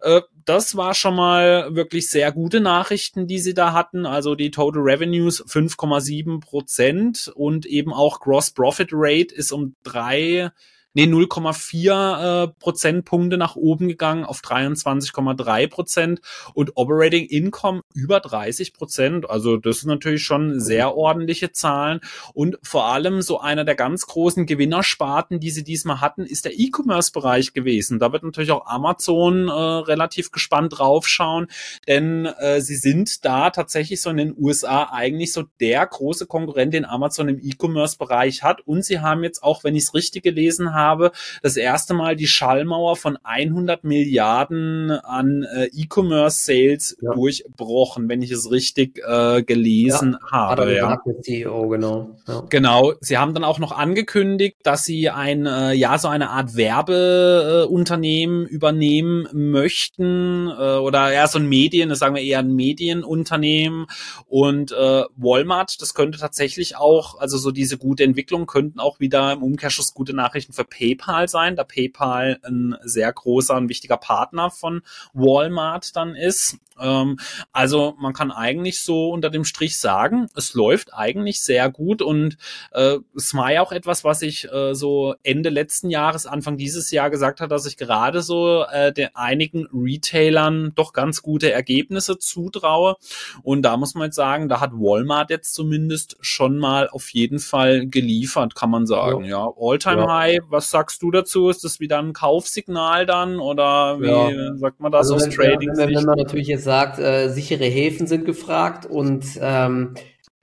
[0.00, 4.06] äh, das war schon mal wirklich sehr gute Nachrichten, die sie da hatten.
[4.06, 10.50] Also die Total Revenues 5,7 Prozent und eben auch Gross Profit Rate ist um drei
[10.98, 16.20] nee, 0,4 äh, Prozentpunkte nach oben gegangen auf 23,3 Prozent
[16.54, 19.30] und Operating Income über 30 Prozent.
[19.30, 22.00] Also das sind natürlich schon sehr ordentliche Zahlen
[22.34, 26.58] und vor allem so einer der ganz großen Gewinnersparten, die sie diesmal hatten, ist der
[26.58, 28.00] E-Commerce-Bereich gewesen.
[28.00, 31.46] Da wird natürlich auch Amazon äh, relativ gespannt draufschauen,
[31.86, 36.74] denn äh, sie sind da tatsächlich so in den USA eigentlich so der große Konkurrent,
[36.74, 40.74] den Amazon im E-Commerce-Bereich hat und sie haben jetzt auch, wenn ich es richtig gelesen
[40.74, 47.12] habe, habe, das erste Mal die Schallmauer von 100 Milliarden an äh, E-Commerce-Sales ja.
[47.12, 50.74] durchbrochen, wenn ich es richtig äh, gelesen ja, habe.
[50.74, 51.00] Ja.
[51.22, 52.16] CEO, genau.
[52.26, 52.44] Ja.
[52.48, 52.94] Genau.
[53.00, 58.46] Sie haben dann auch noch angekündigt, dass sie ein, äh, ja, so eine Art Werbeunternehmen
[58.46, 63.86] übernehmen möchten äh, oder ja, so ein Medien, das sagen wir eher ein Medienunternehmen
[64.26, 69.32] und äh, Walmart, das könnte tatsächlich auch, also so diese gute Entwicklung könnten auch wieder
[69.32, 74.50] im Umkehrschluss gute Nachrichten für PayPal sein, da PayPal ein sehr großer und wichtiger Partner
[74.50, 76.58] von Walmart dann ist.
[76.80, 77.18] Ähm,
[77.52, 82.36] also man kann eigentlich so unter dem Strich sagen, es läuft eigentlich sehr gut und
[82.72, 86.90] äh, es war ja auch etwas, was ich äh, so Ende letzten Jahres, Anfang dieses
[86.90, 92.18] Jahr gesagt hat, dass ich gerade so äh, den einigen Retailern doch ganz gute Ergebnisse
[92.18, 92.96] zutraue.
[93.42, 97.38] Und da muss man jetzt sagen, da hat Walmart jetzt zumindest schon mal auf jeden
[97.38, 99.24] Fall geliefert, kann man sagen.
[99.24, 100.08] Ja, ja All-Time ja.
[100.08, 101.48] High, was sagst du dazu?
[101.48, 104.56] Ist das wieder ein Kaufsignal dann oder wie ja.
[104.56, 105.70] sagt man das also aus Trading?
[105.76, 109.94] Wenn, wenn, man natürlich jetzt sagt, äh, sichere Häfen sind gefragt und ähm,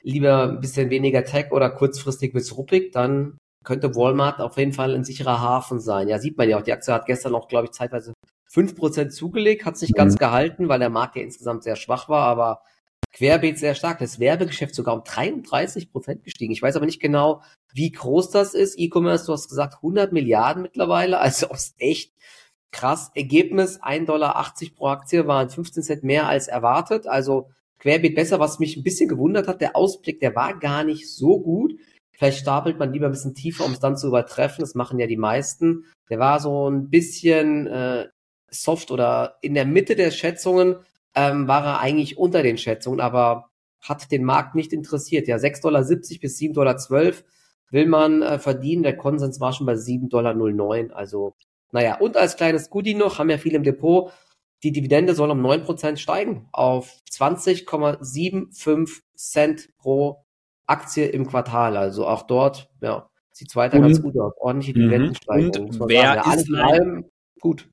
[0.02, 4.96] lieber ein bisschen weniger Tech oder kurzfristig bis ruppig, dann könnte Walmart auf jeden Fall
[4.96, 6.08] ein sicherer Hafen sein.
[6.08, 6.64] Ja, sieht man ja auch.
[6.64, 8.14] Die Aktie hat gestern auch, glaube ich, zeitweise
[8.52, 9.98] 5% zugelegt, hat sich mhm.
[9.98, 12.64] ganz gehalten, weil der Markt ja insgesamt sehr schwach war, aber
[13.14, 14.00] querbeet sehr stark.
[14.00, 16.54] Das Werbegeschäft sogar um 33% gestiegen.
[16.54, 18.80] Ich weiß aber nicht genau, wie groß das ist.
[18.80, 22.16] E-Commerce, du hast gesagt 100 Milliarden mittlerweile, also ist echt
[22.76, 23.12] krass.
[23.16, 27.08] Ergebnis 1,80 Dollar pro Aktie waren 15 Cent mehr als erwartet.
[27.08, 29.62] Also querbeet besser, was mich ein bisschen gewundert hat.
[29.62, 31.74] Der Ausblick, der war gar nicht so gut.
[32.12, 34.62] Vielleicht stapelt man lieber ein bisschen tiefer, um es dann zu übertreffen.
[34.62, 35.86] Das machen ja die meisten.
[36.10, 38.08] Der war so ein bisschen äh,
[38.50, 40.76] soft oder in der Mitte der Schätzungen
[41.16, 43.50] ähm, war er eigentlich unter den Schätzungen, aber
[43.82, 45.28] hat den Markt nicht interessiert.
[45.28, 47.14] Ja, 6,70 Dollar bis 7,12 Dollar
[47.72, 48.84] will man äh, verdienen.
[48.84, 50.98] Der Konsens war schon bei 7,09 Dollar.
[50.98, 51.36] Also,
[51.76, 54.14] naja, und als kleines Goodie noch, haben ja viele im Depot,
[54.64, 60.24] die Dividende soll um 9% steigen auf 20,75 Cent pro
[60.68, 61.76] Aktie im Quartal.
[61.76, 64.32] Also auch dort, ja, sieht weiter und, ganz gut aus.
[64.40, 64.84] Ordentliche mhm.
[64.84, 65.68] Dividendensteigerung.
[65.68, 66.30] Und wer sagen.
[66.30, 67.12] Ja, ist allem
[67.42, 67.70] gut.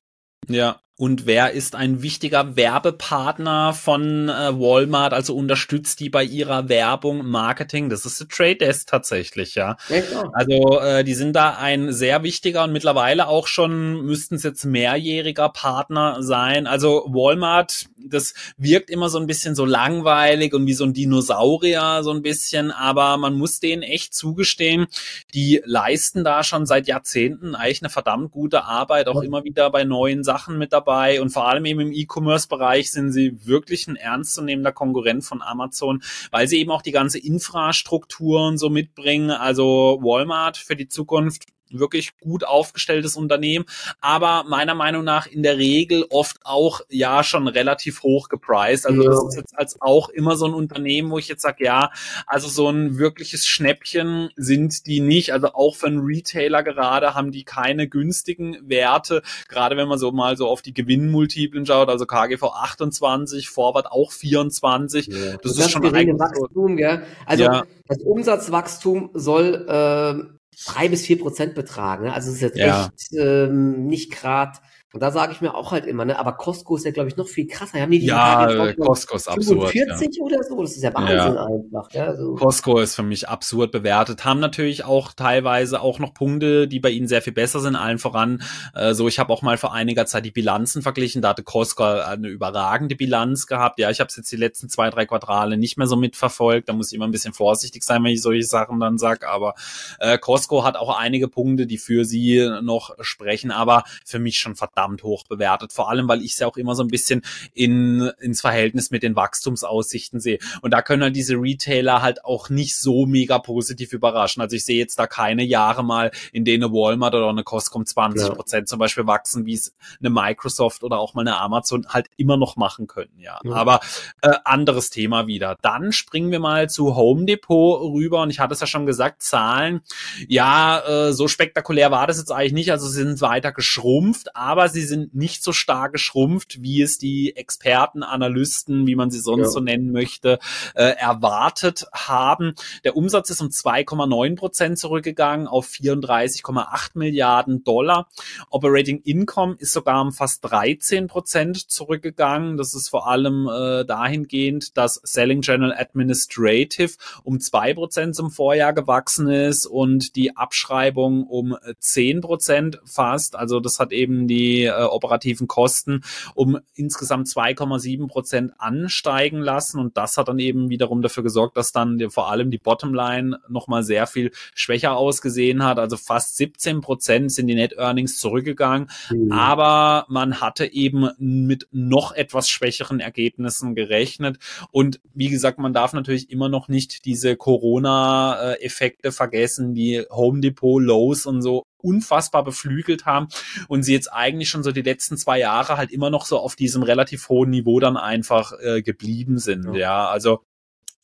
[0.49, 6.69] Ja, und wer ist ein wichtiger Werbepartner von äh, Walmart, also unterstützt die bei ihrer
[6.69, 7.89] Werbung, Marketing?
[7.89, 9.75] Das ist der Trade Desk tatsächlich, ja.
[9.89, 14.43] ja also äh, die sind da ein sehr wichtiger und mittlerweile auch schon müssten es
[14.43, 16.67] jetzt mehrjähriger Partner sein.
[16.67, 21.99] Also Walmart, das wirkt immer so ein bisschen so langweilig und wie so ein Dinosaurier
[22.03, 24.87] so ein bisschen, aber man muss denen echt zugestehen,
[25.33, 29.83] die leisten da schon seit Jahrzehnten eigentlich eine verdammt gute Arbeit, auch immer wieder bei
[29.83, 33.95] neuen Sachen mit dabei dabei und vor allem eben im E-Commerce-Bereich sind sie wirklich ein
[33.95, 39.31] ernstzunehmender Konkurrent von Amazon, weil sie eben auch die ganze Infrastruktur und so mitbringen.
[39.31, 41.45] Also Walmart für die Zukunft
[41.79, 43.65] wirklich gut aufgestelltes Unternehmen,
[44.01, 48.85] aber meiner Meinung nach in der Regel oft auch ja schon relativ hoch gepreist.
[48.87, 51.91] Also das ist jetzt als auch immer so ein Unternehmen, wo ich jetzt sage, ja,
[52.27, 55.33] also so ein wirkliches Schnäppchen sind die nicht.
[55.33, 59.21] Also auch für einen Retailer gerade haben die keine günstigen Werte.
[59.47, 64.11] Gerade wenn man so mal so auf die Gewinnmultiplen schaut, also KGV 28, Vorwart auch
[64.11, 65.07] 24.
[65.07, 65.13] Ja.
[65.37, 67.03] Das, das, ist schon ein Wachstum, gell?
[67.25, 67.63] Also ja.
[67.87, 72.05] das Umsatzwachstum soll äh, drei bis vier Prozent betragen.
[72.05, 72.13] Ne?
[72.13, 72.85] Also es ist jetzt ja.
[72.85, 74.59] echt ähm, nicht gerade
[74.93, 77.17] und da sage ich mir auch halt immer, ne, aber Costco ist ja, glaube ich,
[77.17, 77.81] noch viel krasser.
[77.81, 80.15] Haben die die ja, Tage, Costco ist 45 absurd.
[80.15, 80.23] Ja.
[80.23, 80.61] oder so?
[80.61, 81.45] Das ist ja Wahnsinn ja.
[81.47, 81.91] einfach.
[81.93, 82.35] Ja, also.
[82.35, 84.23] Costco ist für mich absurd bewertet.
[84.23, 87.97] Haben natürlich auch teilweise auch noch Punkte, die bei ihnen sehr viel besser sind, allen
[87.97, 88.43] voran.
[88.75, 91.23] Äh, so, ich habe auch mal vor einiger Zeit die Bilanzen verglichen.
[91.23, 93.79] Da hatte Costco eine überragende Bilanz gehabt.
[93.79, 96.69] Ja, ich habe es jetzt die letzten zwei, drei Quartale nicht mehr so mitverfolgt.
[96.69, 99.27] Da muss ich immer ein bisschen vorsichtig sein, wenn ich solche Sachen dann sag.
[99.27, 99.55] Aber
[99.97, 104.55] äh, Costco hat auch einige Punkte, die für sie noch sprechen, aber für mich schon
[104.55, 105.71] verdammt verdammt hoch bewertet.
[105.71, 107.21] Vor allem, weil ich es ja auch immer so ein bisschen
[107.53, 110.39] in, ins Verhältnis mit den Wachstumsaussichten sehe.
[110.61, 114.41] Und da können halt diese Retailer halt auch nicht so mega positiv überraschen.
[114.41, 117.83] Also ich sehe jetzt da keine Jahre mal, in denen eine Walmart oder eine Costco
[117.83, 118.65] 20 Prozent ja.
[118.65, 122.55] zum Beispiel wachsen, wie es eine Microsoft oder auch mal eine Amazon halt immer noch
[122.55, 123.11] machen können.
[123.17, 123.53] Ja, ja.
[123.53, 123.79] aber
[124.21, 125.57] äh, anderes Thema wieder.
[125.61, 129.23] Dann springen wir mal zu Home Depot rüber und ich hatte es ja schon gesagt,
[129.23, 129.81] Zahlen.
[130.27, 132.71] Ja, äh, so spektakulär war das jetzt eigentlich nicht.
[132.71, 137.35] Also sie sind weiter geschrumpft, aber sie sind nicht so stark geschrumpft, wie es die
[137.35, 139.51] Experten, Analysten, wie man sie sonst ja.
[139.51, 140.39] so nennen möchte,
[140.75, 142.55] äh, erwartet haben.
[142.83, 148.09] Der Umsatz ist um 2,9 Prozent zurückgegangen auf 34,8 Milliarden Dollar.
[148.49, 152.57] Operating Income ist sogar um fast 13 Prozent zurückgegangen.
[152.57, 158.73] Das ist vor allem äh, dahingehend, dass Selling General Administrative um zwei Prozent zum Vorjahr
[158.73, 163.35] gewachsen ist und die Abschreibung um 10 Prozent fast.
[163.35, 166.01] Also das hat eben die äh, operativen Kosten
[166.35, 169.79] um insgesamt 2,7 Prozent ansteigen lassen.
[169.79, 173.39] Und das hat dann eben wiederum dafür gesorgt, dass dann die, vor allem die Bottomline
[173.47, 175.79] nochmal sehr viel schwächer ausgesehen hat.
[175.79, 178.89] Also fast 17 Prozent sind die Net Earnings zurückgegangen.
[179.09, 179.31] Mhm.
[179.31, 184.37] Aber man hatte eben mit noch etwas schwächeren Ergebnissen gerechnet.
[184.71, 190.81] Und wie gesagt, man darf natürlich immer noch nicht diese Corona-Effekte vergessen, die Home Depot
[190.81, 193.27] Lows und so unfassbar beflügelt haben
[193.67, 196.55] und sie jetzt eigentlich schon so die letzten zwei Jahre halt immer noch so auf
[196.55, 199.65] diesem relativ hohen Niveau dann einfach äh, geblieben sind.
[199.65, 200.41] Ja, ja also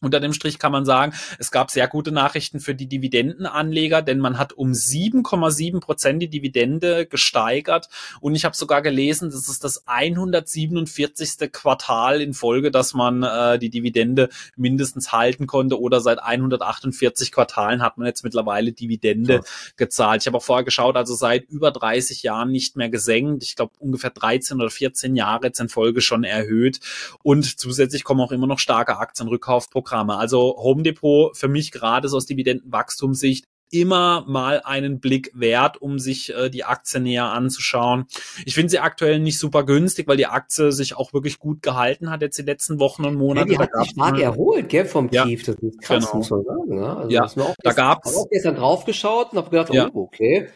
[0.02, 4.20] unter dem Strich kann man sagen, es gab sehr gute Nachrichten für die Dividendenanleger, denn
[4.20, 7.90] man hat um 7,7 Prozent die Dividende gesteigert.
[8.22, 11.52] Und ich habe sogar gelesen, das ist das 147.
[11.52, 15.80] Quartal in Folge, dass man äh, die Dividende mindestens halten konnte.
[15.80, 19.42] Oder seit 148 Quartalen hat man jetzt mittlerweile Dividende ja.
[19.76, 20.22] gezahlt.
[20.22, 23.44] Ich habe auch vorher geschaut, also seit über 30 Jahren nicht mehr gesenkt.
[23.44, 26.80] Ich glaube ungefähr 13 oder 14 Jahre jetzt in Folge schon erhöht.
[27.22, 30.18] Und zusätzlich kommen auch immer noch starke Aktienrückkaufprogramme Programme.
[30.18, 36.00] Also Home Depot für mich gerade so aus Dividendenwachstumssicht immer mal einen Blick wert, um
[36.00, 38.06] sich äh, die Aktie näher anzuschauen.
[38.46, 42.10] Ich finde sie aktuell nicht super günstig, weil die Aktie sich auch wirklich gut gehalten
[42.10, 43.52] hat jetzt die letzten Wochen und Monate.
[43.52, 45.44] Ja, die hat sich stark erholt, gell, vom ja, Tief.
[45.44, 46.18] Das ist krass, genau.
[46.18, 46.76] muss man sagen.
[46.76, 46.98] Ne?
[46.98, 48.12] Also ja, da gab es.
[48.12, 49.88] Ich habe gestern drauf geschaut und habe gedacht, ja.
[49.94, 50.50] oh, okay,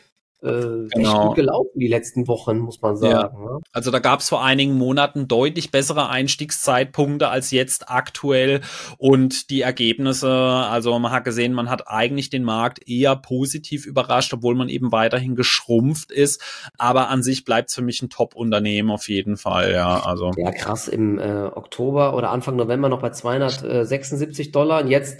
[0.43, 1.27] äh, genau.
[1.27, 3.13] gut gelaufen die letzten Wochen, muss man sagen.
[3.13, 3.53] Ja.
[3.53, 3.59] Ne?
[3.71, 8.61] Also da gab es vor einigen Monaten deutlich bessere Einstiegszeitpunkte als jetzt aktuell
[8.97, 14.33] und die Ergebnisse, also man hat gesehen, man hat eigentlich den Markt eher positiv überrascht,
[14.33, 16.41] obwohl man eben weiterhin geschrumpft ist,
[16.77, 20.03] aber an sich bleibt es für mich ein Top-Unternehmen auf jeden Fall, ja.
[20.03, 20.31] Also.
[20.35, 25.19] Ja, krass, im äh, Oktober oder Anfang November noch bei 276 Dollar und jetzt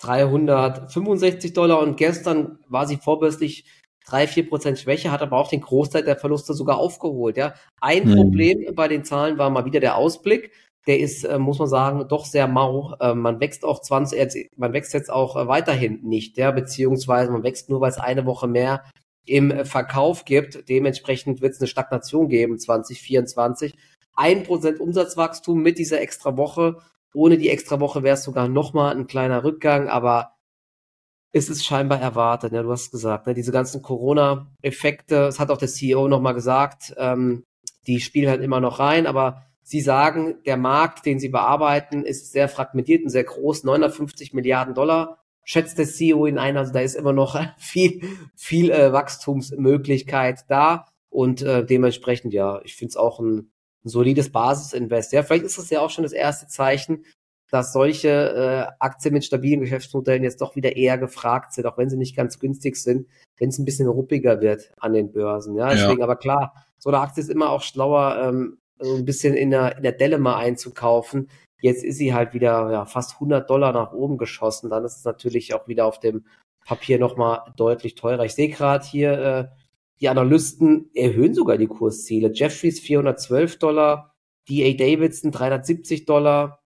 [0.00, 3.64] 365 Dollar und gestern war sie vorbörslich
[4.08, 7.36] drei, vier Prozent Schwäche, hat aber auch den Großteil der Verluste sogar aufgeholt.
[7.36, 7.54] Ja.
[7.80, 8.14] Ein mhm.
[8.16, 10.52] Problem bei den Zahlen war mal wieder der Ausblick.
[10.86, 12.94] Der ist, äh, muss man sagen, doch sehr mau.
[13.00, 17.42] Äh, man wächst auch 20, man wächst jetzt auch äh, weiterhin nicht, ja, beziehungsweise man
[17.42, 18.84] wächst nur, weil es eine Woche mehr
[19.26, 20.68] im äh, Verkauf gibt.
[20.68, 23.74] Dementsprechend wird es eine Stagnation geben 2024.
[24.16, 26.78] Ein Prozent Umsatzwachstum mit dieser extra Woche.
[27.14, 30.37] Ohne die extra Woche wäre es sogar nochmal ein kleiner Rückgang, aber
[31.32, 32.52] ist es scheinbar erwartet.
[32.52, 36.94] Ja, du hast gesagt, ne, diese ganzen Corona-Effekte, das hat auch der CEO nochmal gesagt,
[36.96, 37.44] ähm,
[37.86, 42.32] die spielen halt immer noch rein, aber sie sagen, der Markt, den sie bearbeiten, ist
[42.32, 46.80] sehr fragmentiert und sehr groß, 950 Milliarden Dollar, schätzt der CEO in ein, also da
[46.80, 48.02] ist immer noch viel,
[48.34, 53.50] viel äh, Wachstumsmöglichkeit da und äh, dementsprechend, ja, ich finde es auch ein,
[53.84, 55.12] ein solides Basisinvest.
[55.12, 57.04] Ja, vielleicht ist es ja auch schon das erste Zeichen,
[57.50, 61.88] dass solche äh, Aktien mit stabilen Geschäftsmodellen jetzt doch wieder eher gefragt sind, auch wenn
[61.88, 63.06] sie nicht ganz günstig sind,
[63.38, 65.56] wenn es ein bisschen ruppiger wird an den Börsen.
[65.56, 66.04] Ja, deswegen, ja.
[66.04, 69.76] aber klar, so eine Aktie ist immer auch schlauer, ähm, so ein bisschen in der,
[69.76, 71.28] in der Delle mal einzukaufen.
[71.60, 74.70] Jetzt ist sie halt wieder ja, fast 100 Dollar nach oben geschossen.
[74.70, 76.24] Dann ist es natürlich auch wieder auf dem
[76.64, 78.24] Papier nochmal deutlich teurer.
[78.24, 79.48] Ich sehe gerade hier, äh,
[80.00, 82.30] die Analysten erhöhen sogar die Kursziele.
[82.32, 84.14] Jeffries 412 Dollar,
[84.48, 86.60] DA Davidson 370 Dollar.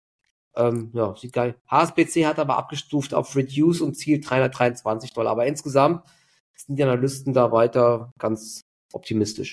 [0.58, 1.54] Ähm, ja, sieht geil.
[1.70, 5.30] HSBC hat aber abgestuft auf Reduce und zielt 323 Dollar.
[5.32, 6.04] Aber insgesamt
[6.56, 9.52] sind die Analysten da weiter ganz optimistisch.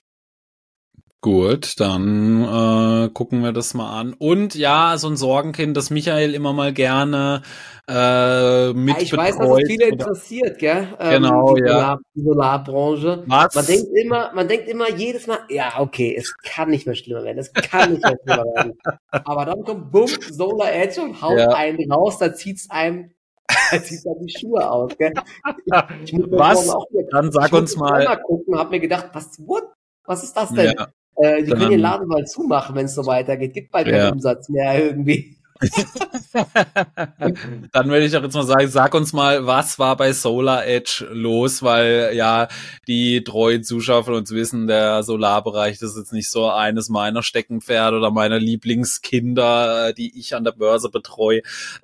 [1.22, 4.14] Gut, dann äh, gucken wir das mal an.
[4.14, 7.42] Und ja, so ein Sorgenkind, das Michael immer mal gerne
[7.88, 10.88] äh, mit ja, Ich weiß, dass es viele interessiert, gell?
[11.00, 11.68] Ähm, genau, die ja.
[11.68, 13.24] Solar, die Solarbranche.
[13.26, 13.56] Was?
[13.56, 17.24] Man denkt immer, man denkt immer jedes Mal, ja, okay, es kann nicht mehr schlimmer
[17.24, 18.74] werden, es kann nicht mehr schlimmer werden.
[19.10, 21.50] Aber dann kommt bumm, Solar Edge und haut ja.
[21.50, 23.12] einen raus, da zieht's einem
[23.72, 25.14] da zieht dann die Schuhe aus, gell?
[26.04, 26.70] Ich, ich was?
[26.70, 28.04] Auch, dann sag uns mal.
[28.04, 29.64] mal gucken, hab mir gedacht, was, what?
[30.06, 30.76] Was ist das denn?
[30.78, 30.88] Ja.
[31.18, 33.54] Äh, die können den Laden mal zumachen, wenn es so weitergeht.
[33.54, 35.36] Gibt bald keinen Umsatz mehr irgendwie.
[37.72, 41.08] Dann würde ich doch jetzt mal sagen, sag uns mal, was war bei Solar Edge
[41.12, 42.50] los, weil ja
[42.88, 47.24] die treuen Zuschauer von uns wissen, der Solarbereich das ist jetzt nicht so eines meiner
[47.24, 51.40] Steckenpferde oder meiner Lieblingskinder, äh, die ich an der Börse betreue.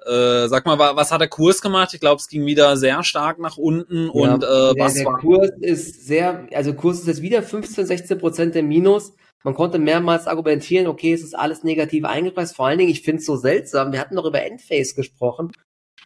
[0.06, 1.94] Äh, sag mal, was hat der Kurs gemacht?
[1.94, 5.06] Ich glaube, es ging wieder sehr stark nach unten ja, und äh, der, was der
[5.06, 9.14] war Kurs ist sehr, also Kurs ist jetzt wieder 15, 16 Prozent im Minus.
[9.44, 12.56] Man konnte mehrmals argumentieren, okay, es ist alles negativ eingepreist.
[12.56, 13.92] Vor allen Dingen, ich finde es so seltsam.
[13.92, 15.52] Wir hatten noch über Endphase gesprochen,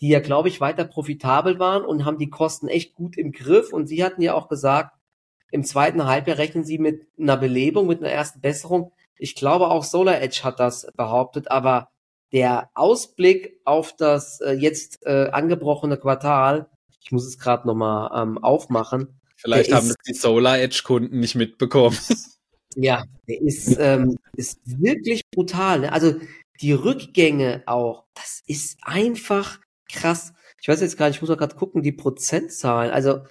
[0.02, 3.74] die ja, glaube ich, weiter profitabel waren und haben die Kosten echt gut im Griff.
[3.74, 4.96] Und Sie hatten ja auch gesagt,
[5.52, 8.92] im zweiten Halbjahr rechnen Sie mit einer Belebung, mit einer ersten Besserung.
[9.18, 11.90] Ich glaube, auch Solar Edge hat das behauptet, aber
[12.32, 16.68] der Ausblick auf das äh, jetzt äh, angebrochene Quartal,
[17.02, 19.20] ich muss es gerade nochmal ähm, aufmachen.
[19.38, 21.98] Vielleicht haben es die Solar Edge Kunden nicht mitbekommen.
[22.76, 25.82] Ja, der ist, ähm, ist wirklich brutal.
[25.82, 25.94] Ne?
[25.94, 26.16] Also
[26.62, 29.60] die Rückgänge auch, das ist einfach
[29.92, 30.34] krass.
[30.62, 32.92] Ich weiß jetzt gar nicht, ich muss mal gerade gucken, die Prozentzahlen.
[32.92, 33.22] Also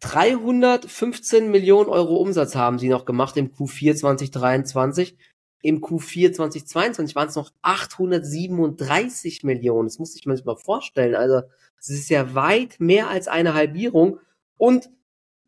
[0.00, 5.16] 315 Millionen Euro Umsatz haben sie noch gemacht im Q4 2023.
[5.62, 9.88] Im Q4 2022 waren es noch 837 Millionen.
[9.88, 11.14] Das muss ich mir mal vorstellen.
[11.14, 11.42] Also,
[11.76, 14.20] das ist ja weit mehr als eine Halbierung.
[14.56, 14.88] Und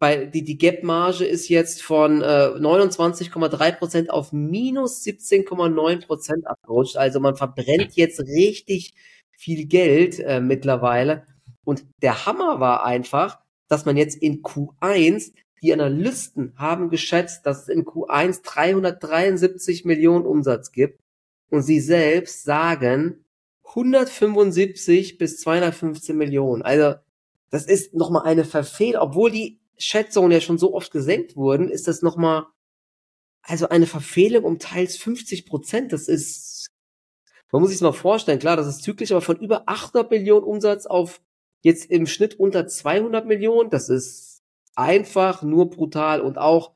[0.03, 6.97] bei, die, die Gap-Marge ist jetzt von äh, 29,3% auf minus 17,9% abgerutscht.
[6.97, 8.95] Also man verbrennt jetzt richtig
[9.31, 11.25] viel Geld äh, mittlerweile.
[11.63, 13.39] Und der Hammer war einfach,
[13.69, 20.27] dass man jetzt in Q1, die Analysten haben geschätzt, dass es in Q1 373 Millionen
[20.27, 20.99] Umsatz gibt.
[21.49, 23.25] Und sie selbst sagen
[23.69, 26.63] 175 bis 215 Millionen.
[26.63, 26.97] Also
[27.51, 31.89] das ist nochmal eine Verfehlung, obwohl die Schätzungen ja schon so oft gesenkt wurden, ist
[31.89, 32.47] das nochmal,
[33.43, 35.93] also eine Verfehlung um teils 50 Prozent.
[35.93, 36.69] Das ist,
[37.51, 40.87] man muss sich mal vorstellen, klar, das ist zyklisch, aber von über 800 Millionen Umsatz
[40.87, 41.21] auf
[41.63, 44.43] jetzt im Schnitt unter 200 Millionen, das ist
[44.75, 46.73] einfach nur brutal und auch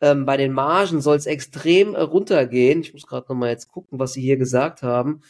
[0.00, 2.80] ähm, bei den Margen soll es extrem äh, runtergehen.
[2.80, 5.22] Ich muss gerade nochmal jetzt gucken, was sie hier gesagt haben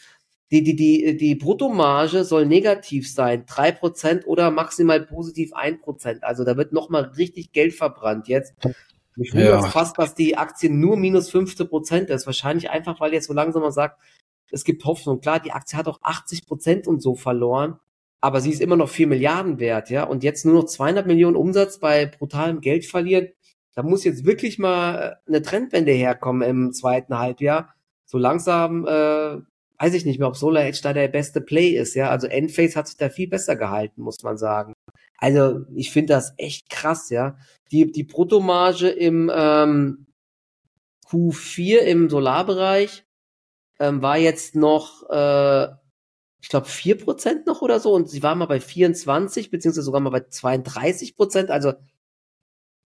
[0.51, 6.23] die, die, die, die Bruttomarge soll negativ sein, drei Prozent oder maximal positiv ein Prozent.
[6.23, 8.53] Also da wird nochmal richtig Geld verbrannt jetzt.
[9.15, 9.61] Ich finde ja.
[9.61, 12.25] fast, dass die Aktie nur minus 15 Prozent ist.
[12.25, 13.99] Wahrscheinlich einfach, weil jetzt so langsam man sagt,
[14.51, 15.21] es gibt Hoffnung.
[15.21, 17.79] Klar, die Aktie hat auch 80 Prozent und so verloren,
[18.21, 20.03] aber sie ist immer noch 4 Milliarden wert, ja.
[20.03, 23.29] Und jetzt nur noch 200 Millionen Umsatz bei brutalem Geld verlieren.
[23.75, 27.75] Da muss jetzt wirklich mal eine Trendwende herkommen im zweiten Halbjahr.
[28.05, 29.37] So langsam äh,
[29.79, 32.09] weiß ich nicht mehr, ob Solar Edge da der beste Play ist, ja.
[32.09, 34.73] Also Endphase hat sich da viel besser gehalten, muss man sagen.
[35.17, 37.37] Also ich finde das echt krass, ja.
[37.71, 40.07] Die, die Bruttomarge im ähm,
[41.09, 43.05] Q4 im Solarbereich
[43.79, 45.67] ähm, war jetzt noch, äh,
[46.41, 50.01] ich glaube, vier Prozent noch oder so und sie war mal bei 24, beziehungsweise sogar
[50.01, 51.51] mal bei 32 Prozent.
[51.51, 51.73] Also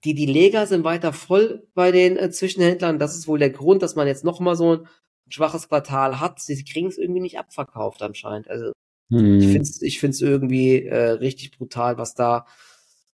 [0.03, 2.99] die, die Leger sind weiter voll bei den äh, Zwischenhändlern.
[2.99, 4.87] Das ist wohl der Grund, dass man jetzt noch mal so ein
[5.31, 8.49] schwaches Quartal hat, sie kriegen es irgendwie nicht abverkauft anscheinend.
[8.49, 8.71] Also
[9.09, 9.39] hm.
[9.39, 12.45] ich finde es ich find's irgendwie äh, richtig brutal, was da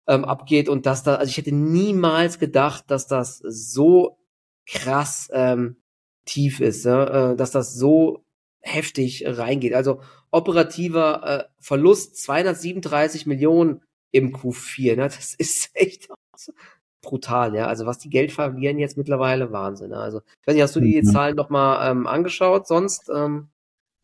[0.08, 4.18] ähm, abgeht und dass da, also ich hätte niemals gedacht, dass das so
[4.66, 5.78] krass ähm,
[6.26, 7.32] tief ist, ja?
[7.32, 8.26] äh, dass das so
[8.60, 9.74] heftig reingeht.
[9.74, 15.04] Also operativer äh, Verlust 237 Millionen im Q4, ne?
[15.04, 16.10] das ist echt
[17.02, 17.68] brutal, ja.
[17.68, 19.90] Also was die Geld verlieren jetzt mittlerweile, Wahnsinn.
[19.90, 19.98] Ne?
[19.98, 21.06] Also, ich weiß nicht, hast du die mhm.
[21.06, 23.10] Zahlen nochmal ähm, angeschaut sonst?
[23.14, 23.50] Ähm?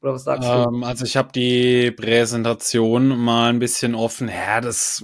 [0.01, 0.87] Oder was sagst ähm, du?
[0.87, 4.29] Also ich habe die Präsentation mal ein bisschen offen.
[4.29, 5.03] Ja, das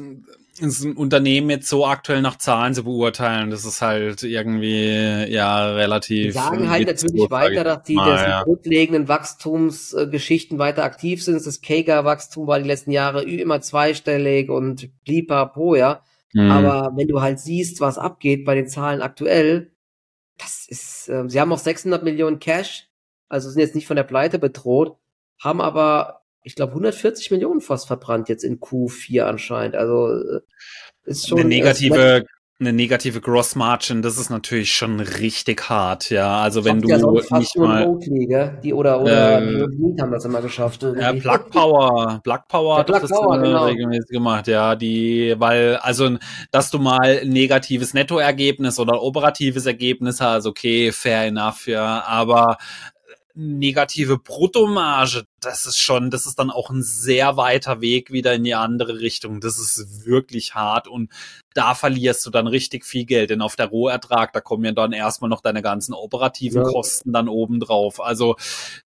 [0.60, 5.72] ist ein Unternehmen jetzt so aktuell nach Zahlen zu beurteilen, das ist halt irgendwie ja
[5.72, 6.28] relativ.
[6.28, 8.43] Die sagen halt natürlich weiter, dass die ah, ja.
[8.43, 11.43] grundlegenden Wachstumsgeschichten weiter aktiv sind.
[11.43, 16.03] Das Kager-Wachstum war die letzten Jahre immer zweistellig und blipapo, ja.
[16.34, 16.51] Mhm.
[16.51, 19.71] Aber wenn du halt siehst, was abgeht bei den Zahlen aktuell,
[20.38, 22.89] das ist, äh, sie haben auch 600 Millionen Cash,
[23.29, 24.97] also sind jetzt nicht von der Pleite bedroht,
[25.39, 29.75] haben aber ich glaube, 140 Millionen fast verbrannt jetzt in Q4 anscheinend.
[29.75, 30.41] Also äh,
[31.05, 32.25] ist schon eine negative,
[32.64, 34.01] eine negative Gross Margin.
[34.01, 36.09] Das ist natürlich schon richtig hart.
[36.09, 36.97] Ja, also wenn du ja
[37.38, 38.28] nicht mal Oakley,
[38.64, 40.84] die oder oder äh, die haben das immer geschafft.
[40.84, 41.01] Irgendwie.
[41.01, 43.66] Ja, Plug Power, Plug Power hat das Power, genau.
[43.66, 44.47] regelmäßig gemacht.
[44.47, 46.18] Ja, die, weil also,
[46.51, 51.68] dass du mal negatives Nettoergebnis oder operatives Ergebnis hast, okay, fair enough.
[51.68, 52.57] Ja, aber
[53.36, 58.43] negative Bruttomarge, das ist schon, das ist dann auch ein sehr weiter Weg wieder in
[58.43, 59.41] die andere Richtung.
[59.41, 61.11] Das ist wirklich hart und
[61.53, 64.91] da verlierst du dann richtig viel Geld, denn auf der Rohertrag, da kommen ja dann
[64.91, 66.67] erstmal noch deine ganzen operativen ja.
[66.67, 67.99] Kosten dann oben drauf.
[67.99, 68.36] Also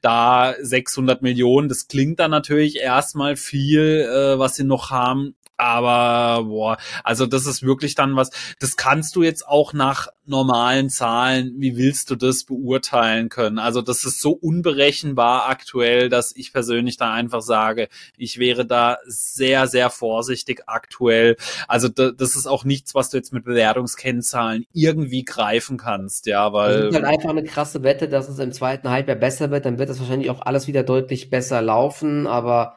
[0.02, 6.44] da 600 Millionen, das klingt dann natürlich erstmal viel, äh, was sie noch haben, aber
[6.46, 8.30] boah, also das ist wirklich dann was,
[8.60, 13.60] das kannst du jetzt auch nach normalen Zahlen, wie willst du das beurteilen können?
[13.60, 17.88] Also das ist so unberechenbar aktuell, dass ich persönlich da einfach sage,
[18.18, 21.38] ich wäre da sehr, sehr vorsichtig aktuell.
[21.68, 26.82] Also das ist auch nichts, was du jetzt mit Bewertungskennzahlen irgendwie greifen kannst, ja, weil.
[26.82, 29.80] Das ist halt einfach eine krasse Wette, dass es im zweiten Halbjahr besser wird, dann
[29.80, 32.77] wird es wahrscheinlich auch alles wieder deutlich besser laufen, aber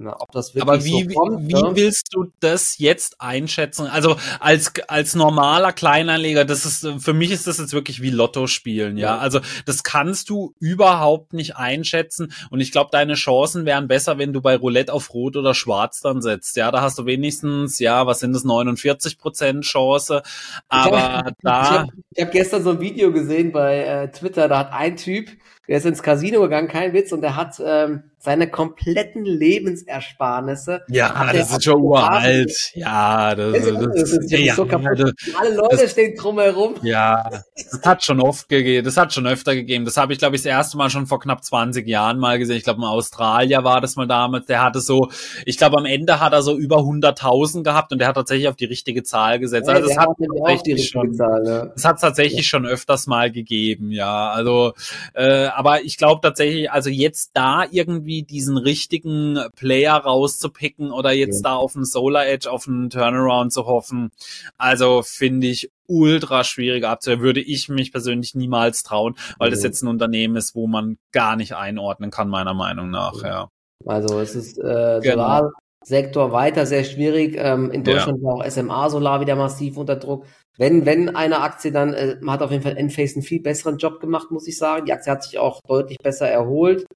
[0.00, 1.72] na, ob das wirklich Aber wie, so kommt, wie, ne?
[1.74, 3.86] willst du das jetzt einschätzen?
[3.86, 8.46] Also als, als normaler Kleinanleger, das ist, für mich ist das jetzt wirklich wie Lotto
[8.46, 9.16] spielen, ja.
[9.16, 9.18] ja.
[9.18, 12.32] Also das kannst du überhaupt nicht einschätzen.
[12.48, 16.00] Und ich glaube, deine Chancen wären besser, wenn du bei Roulette auf Rot oder Schwarz
[16.00, 16.56] dann setzt.
[16.56, 20.22] Ja, da hast du wenigstens, ja, was sind das, 49 Prozent Chance.
[20.70, 21.62] Aber ich hab, da.
[21.62, 25.28] Ich habe hab gestern so ein Video gesehen bei äh, Twitter, da hat ein Typ,
[25.70, 30.82] der ist ins Casino gegangen, kein Witz, und der hat ähm, seine kompletten Lebensersparnisse.
[30.88, 32.72] Ja, das ist schon uralt.
[32.74, 34.98] Ja, das, das, das, das ist ja, so kaputt.
[34.98, 36.74] Das, Alle Leute stehen drumherum.
[36.82, 39.84] Ja, das hat schon oft gegeben, das hat schon öfter gegeben.
[39.84, 42.56] Das habe ich, glaube ich, das erste Mal schon vor knapp 20 Jahren mal gesehen.
[42.56, 44.46] Ich glaube, ein Australier war das mal damals.
[44.46, 45.08] Der hatte so,
[45.46, 48.56] ich glaube, am Ende hat er so über 100.000 gehabt und der hat tatsächlich auf
[48.56, 49.68] die richtige Zahl gesetzt.
[49.68, 51.66] Ja, also das hat, tatsächlich schon, Zahl, ja.
[51.66, 52.42] das hat tatsächlich ja.
[52.42, 54.30] schon öfters mal gegeben, ja.
[54.30, 54.72] Also,
[55.14, 61.44] äh, aber ich glaube tatsächlich, also jetzt da irgendwie diesen richtigen Player rauszupicken oder jetzt
[61.44, 61.50] ja.
[61.50, 64.10] da auf den Solar Edge, auf einen Turnaround zu hoffen.
[64.56, 67.20] Also finde ich ultra schwierig abzuhören.
[67.20, 69.50] Würde ich mich persönlich niemals trauen, weil ja.
[69.50, 73.50] das jetzt ein Unternehmen ist, wo man gar nicht einordnen kann, meiner Meinung nach, ja.
[73.84, 75.50] Also es ist äh, genau.
[75.82, 77.36] Solarsektor weiter sehr schwierig.
[77.36, 78.24] Ähm, in Deutschland ja.
[78.24, 80.24] war auch SMA Solar wieder massiv unter Druck.
[80.56, 83.78] Wenn, wenn eine Aktie dann, äh, man hat auf jeden Fall Enphase einen viel besseren
[83.78, 84.86] Job gemacht, muss ich sagen.
[84.86, 86.86] Die Aktie hat sich auch deutlich besser erholt.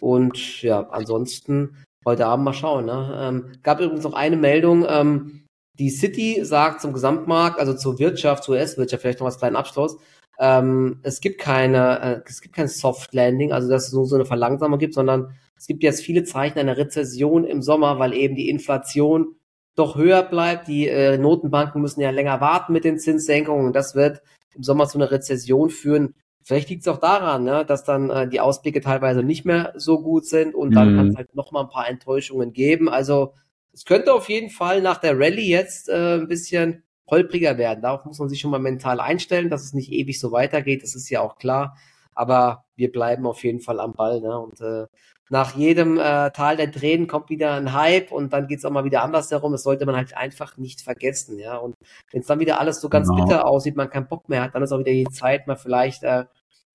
[0.00, 2.86] Und ja, ansonsten heute Abend mal schauen.
[2.86, 3.18] Ne?
[3.20, 4.86] Ähm, gab übrigens noch eine Meldung.
[4.88, 5.44] Ähm,
[5.78, 9.98] die City sagt zum Gesamtmarkt, also zur Wirtschaft, zur US-Wirtschaft, vielleicht noch was kleinen Abschluss.
[10.38, 14.14] Ähm, es gibt keine, äh, es gibt kein Soft Landing, also dass es nur so
[14.14, 18.34] eine Verlangsamung gibt, sondern es gibt jetzt viele Zeichen einer Rezession im Sommer, weil eben
[18.34, 19.36] die Inflation
[19.74, 20.68] doch höher bleibt.
[20.68, 24.22] Die äh, Notenbanken müssen ja länger warten mit den Zinssenkungen und das wird
[24.54, 26.14] im Sommer zu einer Rezession führen.
[26.42, 30.00] Vielleicht liegt es auch daran, ne, dass dann äh, die Ausblicke teilweise nicht mehr so
[30.00, 30.96] gut sind und dann mhm.
[30.96, 32.88] kann es halt noch mal ein paar Enttäuschungen geben.
[32.88, 33.34] Also
[33.72, 37.82] es könnte auf jeden Fall nach der Rallye jetzt äh, ein bisschen holpriger werden.
[37.82, 40.82] Darauf muss man sich schon mal mental einstellen, dass es nicht ewig so weitergeht.
[40.82, 41.76] Das ist ja auch klar.
[42.14, 44.20] Aber wir bleiben auf jeden Fall am Ball.
[44.20, 44.36] Ne?
[44.38, 44.86] Und äh,
[45.28, 48.84] nach jedem äh, Tal der Tränen kommt wieder ein Hype und dann geht's auch mal
[48.84, 49.52] wieder anders herum.
[49.52, 51.38] Das sollte man halt einfach nicht vergessen.
[51.38, 51.56] Ja?
[51.56, 51.76] Und
[52.10, 53.24] wenn es dann wieder alles so ganz genau.
[53.24, 56.02] bitter aussieht, man keinen Bock mehr hat, dann ist auch wieder die Zeit, mal vielleicht
[56.02, 56.24] äh,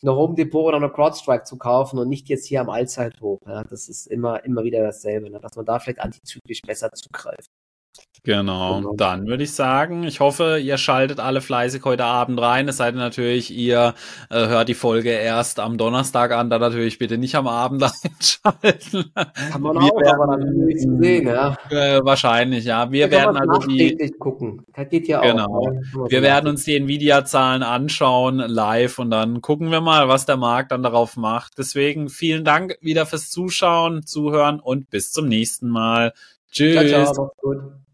[0.02, 3.40] eine Home Depot oder eine CrowdStrike zu kaufen und nicht jetzt hier am Allzeithoch.
[3.48, 3.64] Ja?
[3.64, 5.40] Das ist immer, immer wieder dasselbe, ne?
[5.42, 7.50] dass man da vielleicht antizyklisch besser zugreift.
[8.26, 8.78] Genau.
[8.78, 8.96] genau.
[8.96, 12.68] Dann würde ich sagen, ich hoffe, ihr schaltet alle fleißig heute Abend rein.
[12.68, 13.94] Es sei denn natürlich, ihr
[14.32, 19.12] äh, hört die Folge erst am Donnerstag an, dann natürlich bitte nicht am Abend einschalten.
[19.52, 21.56] Kann man wir auch, werden, aber dann nicht sehen, ja.
[21.70, 22.92] Äh, wahrscheinlich, ja.
[22.92, 24.66] Wir da werden also die gucken.
[24.74, 25.46] Das geht ja genau.
[25.46, 25.70] auch.
[25.70, 26.10] Genau.
[26.10, 30.72] Wir werden uns die Nvidia-Zahlen anschauen live und dann gucken wir mal, was der Markt
[30.72, 31.60] dann darauf macht.
[31.60, 36.14] Deswegen vielen Dank wieder fürs Zuschauen, Zuhören und bis zum nächsten Mal.
[36.52, 36.90] Tschüss.
[36.90, 37.85] Ciao, ciao.